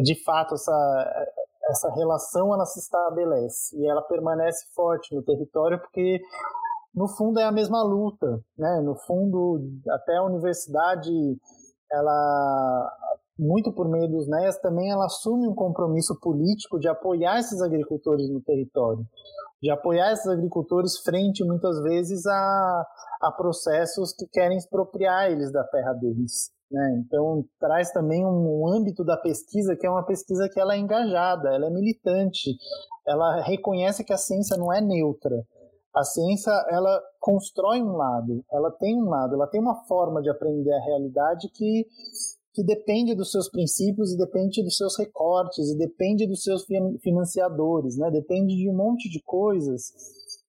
[0.03, 1.27] de fato, essa,
[1.69, 6.19] essa relação ela se estabelece e ela permanece forte no território porque
[6.93, 8.81] no fundo é a mesma luta, né?
[8.81, 11.11] No fundo, até a universidade,
[11.91, 12.91] ela
[13.39, 18.29] muito por meio dos NEAs, também ela assume um compromisso político de apoiar esses agricultores
[18.29, 19.03] no território,
[19.61, 22.85] de apoiar esses agricultores frente, muitas vezes, a,
[23.21, 26.51] a processos que querem expropriar eles da terra deles.
[26.69, 27.03] Né?
[27.03, 30.77] Então, traz também um, um âmbito da pesquisa que é uma pesquisa que ela é
[30.77, 32.55] engajada, ela é militante,
[33.07, 35.35] ela reconhece que a ciência não é neutra,
[35.93, 40.29] a ciência ela constrói um lado, ela tem um lado, ela tem uma forma de
[40.29, 41.85] aprender a realidade que
[42.53, 46.65] que depende dos seus princípios e depende dos seus recortes e depende dos seus
[47.01, 48.11] financiadores, né?
[48.11, 49.93] Depende de um monte de coisas.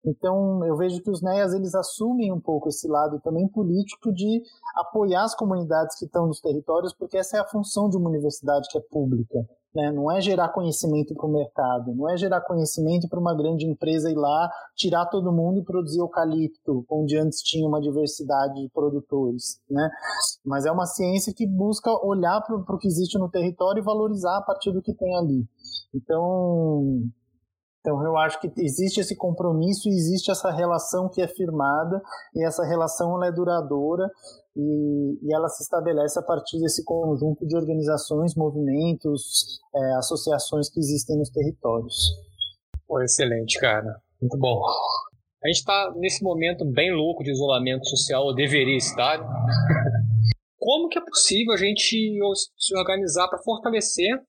[0.05, 4.43] Então, eu vejo que os NEAs eles assumem um pouco esse lado também político de
[4.75, 8.69] apoiar as comunidades que estão nos territórios, porque essa é a função de uma universidade
[8.69, 9.39] que é pública.
[9.75, 9.91] Né?
[9.91, 14.11] Não é gerar conhecimento para o mercado, não é gerar conhecimento para uma grande empresa
[14.11, 19.61] ir lá, tirar todo mundo e produzir eucalipto, onde antes tinha uma diversidade de produtores.
[19.71, 19.91] Né?
[20.45, 24.39] Mas é uma ciência que busca olhar para o que existe no território e valorizar
[24.39, 25.47] a partir do que tem ali.
[25.95, 27.03] Então,
[28.13, 32.01] eu acho que existe esse compromisso existe essa relação que é firmada
[32.35, 34.09] e essa relação ela é duradoura
[34.57, 40.79] e, e ela se estabelece a partir desse conjunto de organizações, movimentos, é, associações que
[40.79, 41.97] existem nos territórios.
[42.87, 43.97] Pô, excelente, cara.
[44.21, 44.63] Muito bom.
[45.43, 49.19] A gente está nesse momento bem louco de isolamento social, ou deveria estar.
[50.59, 52.15] Como que é possível a gente
[52.57, 54.21] se organizar para fortalecer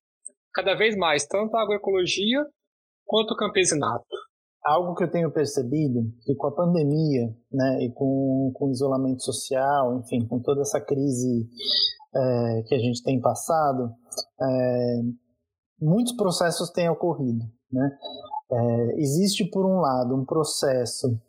[0.54, 2.44] cada vez mais tanto a agroecologia
[3.14, 4.08] quanto campesinato?
[4.66, 9.22] Algo que eu tenho percebido que com a pandemia, né, e com, com o isolamento
[9.22, 11.48] social, enfim, com toda essa crise
[12.16, 13.92] é, que a gente tem passado,
[14.42, 15.02] é,
[15.80, 17.98] muitos processos têm ocorrido, né?
[18.52, 21.20] É, existe por um lado um processo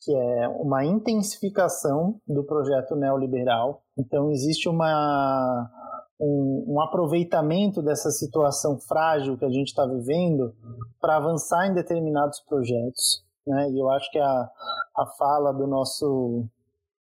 [0.00, 3.82] que é uma intensificação do projeto neoliberal.
[3.98, 5.68] Então existe uma
[6.20, 10.54] um, um, aproveitamento dessa situação frágil que a gente está vivendo
[11.00, 13.24] para avançar em determinados projetos.
[13.46, 13.70] Né?
[13.70, 14.50] E eu acho que a,
[14.96, 16.48] a fala do nosso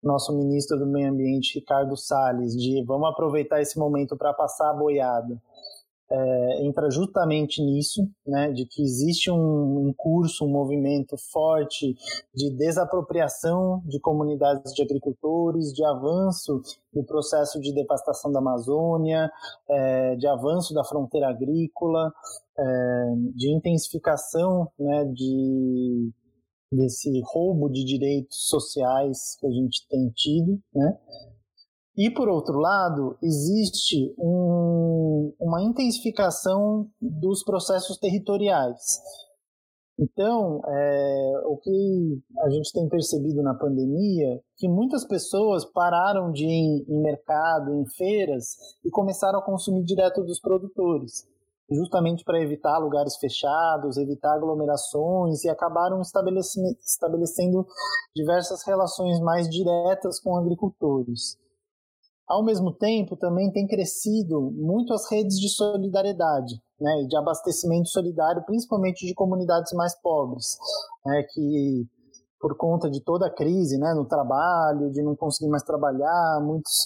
[0.03, 4.73] nosso ministro do Meio Ambiente, Ricardo Salles, de vamos aproveitar esse momento para passar a
[4.73, 5.39] boiada,
[6.11, 11.95] é, entra justamente nisso, né, de que existe um, um, curso, um movimento forte
[12.35, 16.61] de desapropriação de comunidades de agricultores, de avanço
[16.93, 19.31] do processo de devastação da Amazônia,
[19.69, 22.11] é, de avanço da fronteira agrícola,
[22.59, 26.11] é, de intensificação né, de,
[26.73, 30.97] desse roubo de direitos sociais que a gente tem tido, né,
[31.97, 38.99] e, por outro lado, existe um, uma intensificação dos processos territoriais.
[39.99, 46.45] Então, é, o que a gente tem percebido na pandemia que muitas pessoas pararam de
[46.45, 51.27] ir em mercado, em feiras e começaram a consumir direto dos produtores,
[51.69, 57.67] justamente para evitar lugares fechados, evitar aglomerações e acabaram estabelecendo, estabelecendo
[58.15, 61.37] diversas relações mais diretas com agricultores.
[62.31, 68.41] Ao mesmo tempo, também tem crescido muito as redes de solidariedade, né, de abastecimento solidário,
[68.45, 70.57] principalmente de comunidades mais pobres,
[71.05, 71.85] né, que
[72.39, 76.85] por conta de toda a crise, né, no trabalho, de não conseguir mais trabalhar, muitos,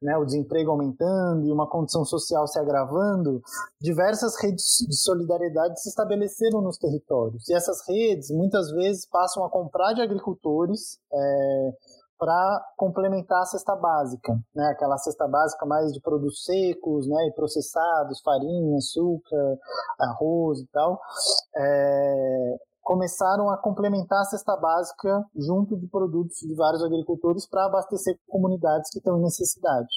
[0.00, 3.42] né, o desemprego aumentando e uma condição social se agravando,
[3.78, 7.46] diversas redes de solidariedade se estabeleceram nos territórios.
[7.46, 11.72] E essas redes, muitas vezes, passam a comprar de agricultores, é,
[12.18, 14.70] para complementar a cesta básica, né?
[14.72, 17.26] Aquela cesta básica mais de produtos secos, né?
[17.28, 19.58] E processados, farinha, açúcar,
[19.98, 21.00] arroz e tal.
[21.56, 28.18] É, começaram a complementar a cesta básica junto de produtos de vários agricultores para abastecer
[28.26, 29.88] comunidades que estão em necessidade.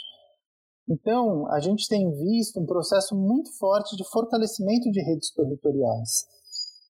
[0.89, 6.25] Então, a gente tem visto um processo muito forte de fortalecimento de redes territoriais.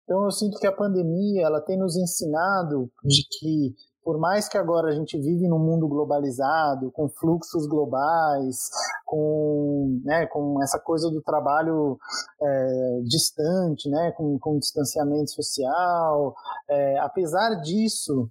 [0.03, 4.57] Então, eu sinto que a pandemia ela tem nos ensinado de que por mais que
[4.57, 8.69] agora a gente vive num mundo globalizado, com fluxos globais,
[9.05, 11.97] com, né, com essa coisa do trabalho
[12.41, 16.35] é, distante, né, com, com distanciamento social,
[16.69, 18.29] é, apesar disso,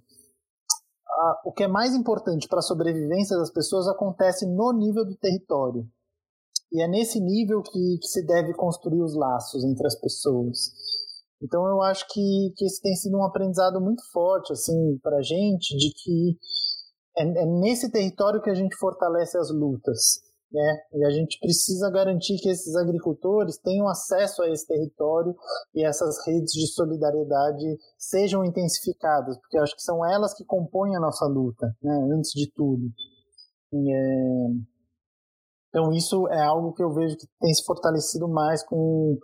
[1.07, 5.15] a, o que é mais importante para a sobrevivência das pessoas acontece no nível do
[5.15, 5.87] território.
[6.71, 10.71] E é nesse nível que, que se deve construir os laços entre as pessoas.
[11.43, 15.75] Então eu acho que, que esse tem sido um aprendizado muito forte assim para gente
[15.75, 16.37] de que
[17.17, 20.21] é, é, nesse território que a gente fortalece as lutas,
[20.51, 20.77] né?
[20.93, 25.35] E a gente precisa garantir que esses agricultores tenham acesso a esse território
[25.75, 30.95] e essas redes de solidariedade sejam intensificadas, porque eu acho que são elas que compõem
[30.95, 31.93] a nossa luta, né?
[32.15, 32.83] Antes de tudo.
[33.73, 34.73] É...
[35.69, 39.17] Então isso é algo que eu vejo que tem se fortalecido mais com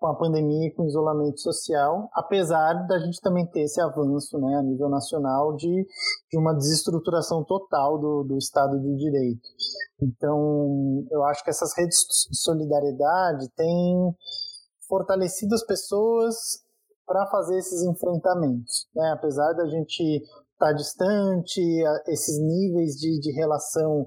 [0.00, 4.38] com a pandemia e com o isolamento social, apesar da gente também ter esse avanço
[4.38, 5.86] né, a nível nacional de,
[6.30, 9.46] de uma desestruturação total do, do Estado de Direito.
[10.02, 11.98] Então, eu acho que essas redes
[12.30, 14.16] de solidariedade têm
[14.88, 16.34] fortalecido as pessoas
[17.06, 18.88] para fazer esses enfrentamentos.
[18.94, 19.12] Né?
[19.12, 20.22] Apesar da gente
[20.54, 21.60] estar tá distante,
[22.08, 24.06] esses níveis de, de relação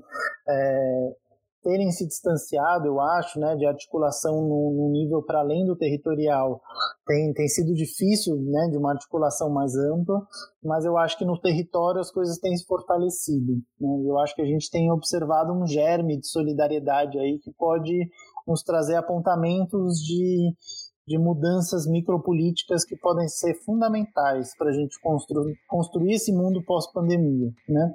[0.49, 1.15] é,
[1.63, 6.61] terem se distanciado, eu acho, né, de articulação no nível para além do territorial,
[7.07, 10.21] tem, tem sido difícil, né, de uma articulação mais ampla,
[10.63, 13.53] mas eu acho que no território as coisas têm se fortalecido.
[13.79, 14.03] Né?
[14.05, 18.09] Eu acho que a gente tem observado um germe de solidariedade aí que pode
[18.47, 20.53] nos trazer apontamentos de,
[21.07, 27.51] de mudanças micropolíticas que podem ser fundamentais para a gente construir, construir esse mundo pós-pandemia,
[27.67, 27.93] né?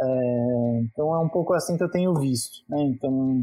[0.00, 2.62] É, então é um pouco assim que eu tenho visto.
[2.68, 2.82] Né?
[2.84, 3.42] Então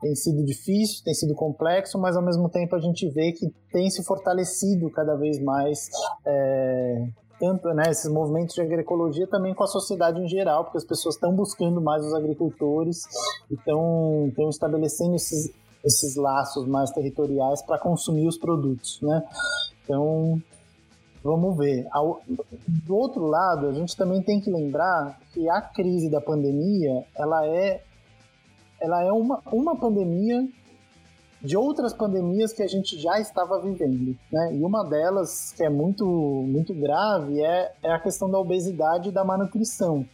[0.00, 3.90] tem sido difícil, tem sido complexo, mas ao mesmo tempo a gente vê que tem
[3.90, 5.88] se fortalecido cada vez mais
[6.24, 7.08] é,
[7.38, 11.14] tanto né, esses movimentos de agroecologia também com a sociedade em geral, porque as pessoas
[11.14, 13.04] estão buscando mais os agricultores
[13.50, 15.52] e estão, estão estabelecendo esses,
[15.88, 19.24] esses laços mais territoriais para consumir os produtos, né?
[19.82, 20.40] Então
[21.22, 21.86] Vamos ver.
[22.86, 27.46] Do outro lado, a gente também tem que lembrar que a crise da pandemia, ela
[27.46, 27.82] é,
[28.80, 30.48] ela é uma, uma pandemia
[31.42, 34.54] de outras pandemias que a gente já estava vivendo, né?
[34.54, 39.12] E uma delas que é muito muito grave é, é a questão da obesidade e
[39.12, 40.04] da malnutrição.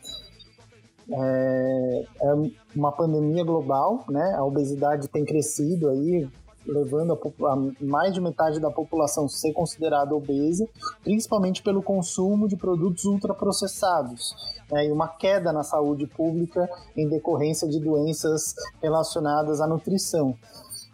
[1.10, 2.34] É, é
[2.74, 4.34] uma pandemia global, né?
[4.36, 6.28] A obesidade tem crescido aí
[6.66, 10.66] levando a, a, mais de metade da população ser considerada obesa,
[11.02, 14.34] principalmente pelo consumo de produtos ultraprocessados,
[14.70, 20.34] né, e uma queda na saúde pública em decorrência de doenças relacionadas à nutrição.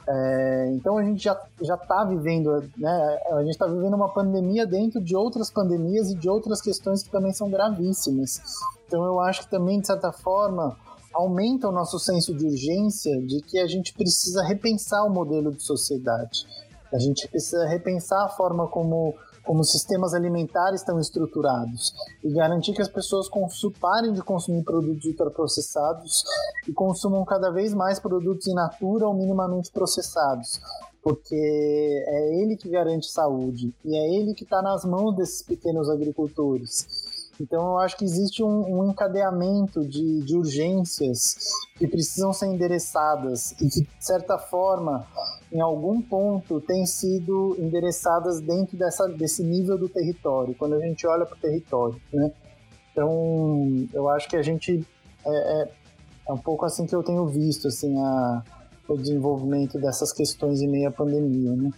[0.08, 3.18] É, então a gente já já está vivendo, né?
[3.30, 7.11] A gente está vivendo uma pandemia dentro de outras pandemias e de outras questões que
[7.11, 8.40] também são gravíssimas.
[8.91, 10.76] Então eu acho que também de certa forma
[11.14, 15.62] aumenta o nosso senso de urgência de que a gente precisa repensar o modelo de
[15.62, 16.45] sociedade.
[16.93, 19.14] A gente precisa repensar a forma como,
[19.45, 23.28] como sistemas alimentares estão estruturados e garantir que as pessoas
[23.80, 26.24] parem de consumir produtos ultraprocessados
[26.66, 30.61] e consumam cada vez mais produtos in natura ou minimamente processados.
[31.01, 35.88] Porque é ele que garante saúde e é ele que está nas mãos desses pequenos
[35.88, 37.09] agricultores.
[37.41, 41.36] Então eu acho que existe um, um encadeamento de, de, urgências
[41.74, 45.07] que precisam ser endereçadas e que, de certa forma,
[45.51, 51.07] em algum ponto, têm sido endereçadas dentro dessa, desse nível do território, quando a gente
[51.07, 51.99] olha para o território.
[52.12, 52.30] Né?
[52.93, 54.86] Então eu acho que a gente.
[55.24, 55.70] É, é,
[56.28, 58.43] é, um pouco assim que eu tenho visto assim, a,
[58.86, 61.57] o desenvolvimento dessas questões em meio à pandemia.
[61.57, 61.70] Né?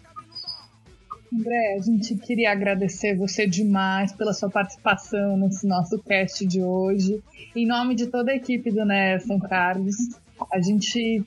[1.32, 7.22] André, a gente queria agradecer você demais pela sua participação nesse nosso cast de hoje.
[7.56, 9.96] Em nome de toda a equipe do Nelson Carlos,
[10.52, 11.24] a gente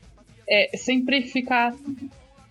[0.47, 1.73] é, sempre fica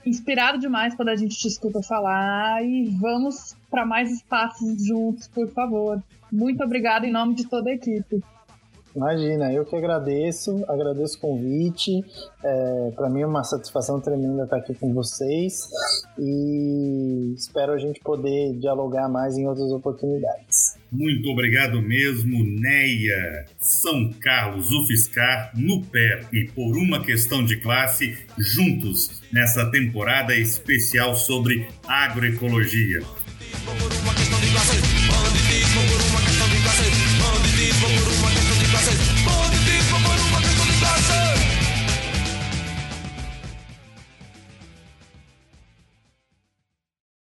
[0.05, 5.49] inspirado demais quando a gente te escuta falar e vamos para mais espaços juntos, por
[5.51, 6.03] favor.
[6.33, 8.21] Muito obrigada em nome de toda a equipe.
[8.95, 11.91] Imagina, eu que agradeço, agradeço o convite.
[12.45, 15.69] É, Para mim é uma satisfação tremenda estar aqui com vocês
[16.19, 20.79] e espero a gente poder dialogar mais em outras oportunidades.
[20.93, 23.47] Muito obrigado mesmo, Neia.
[23.59, 31.17] São Carlos, UFSCar, no pé e por uma questão de classe, juntos nessa temporada especial
[31.17, 33.01] sobre agroecologia.
[33.65, 34.34] Por uma questão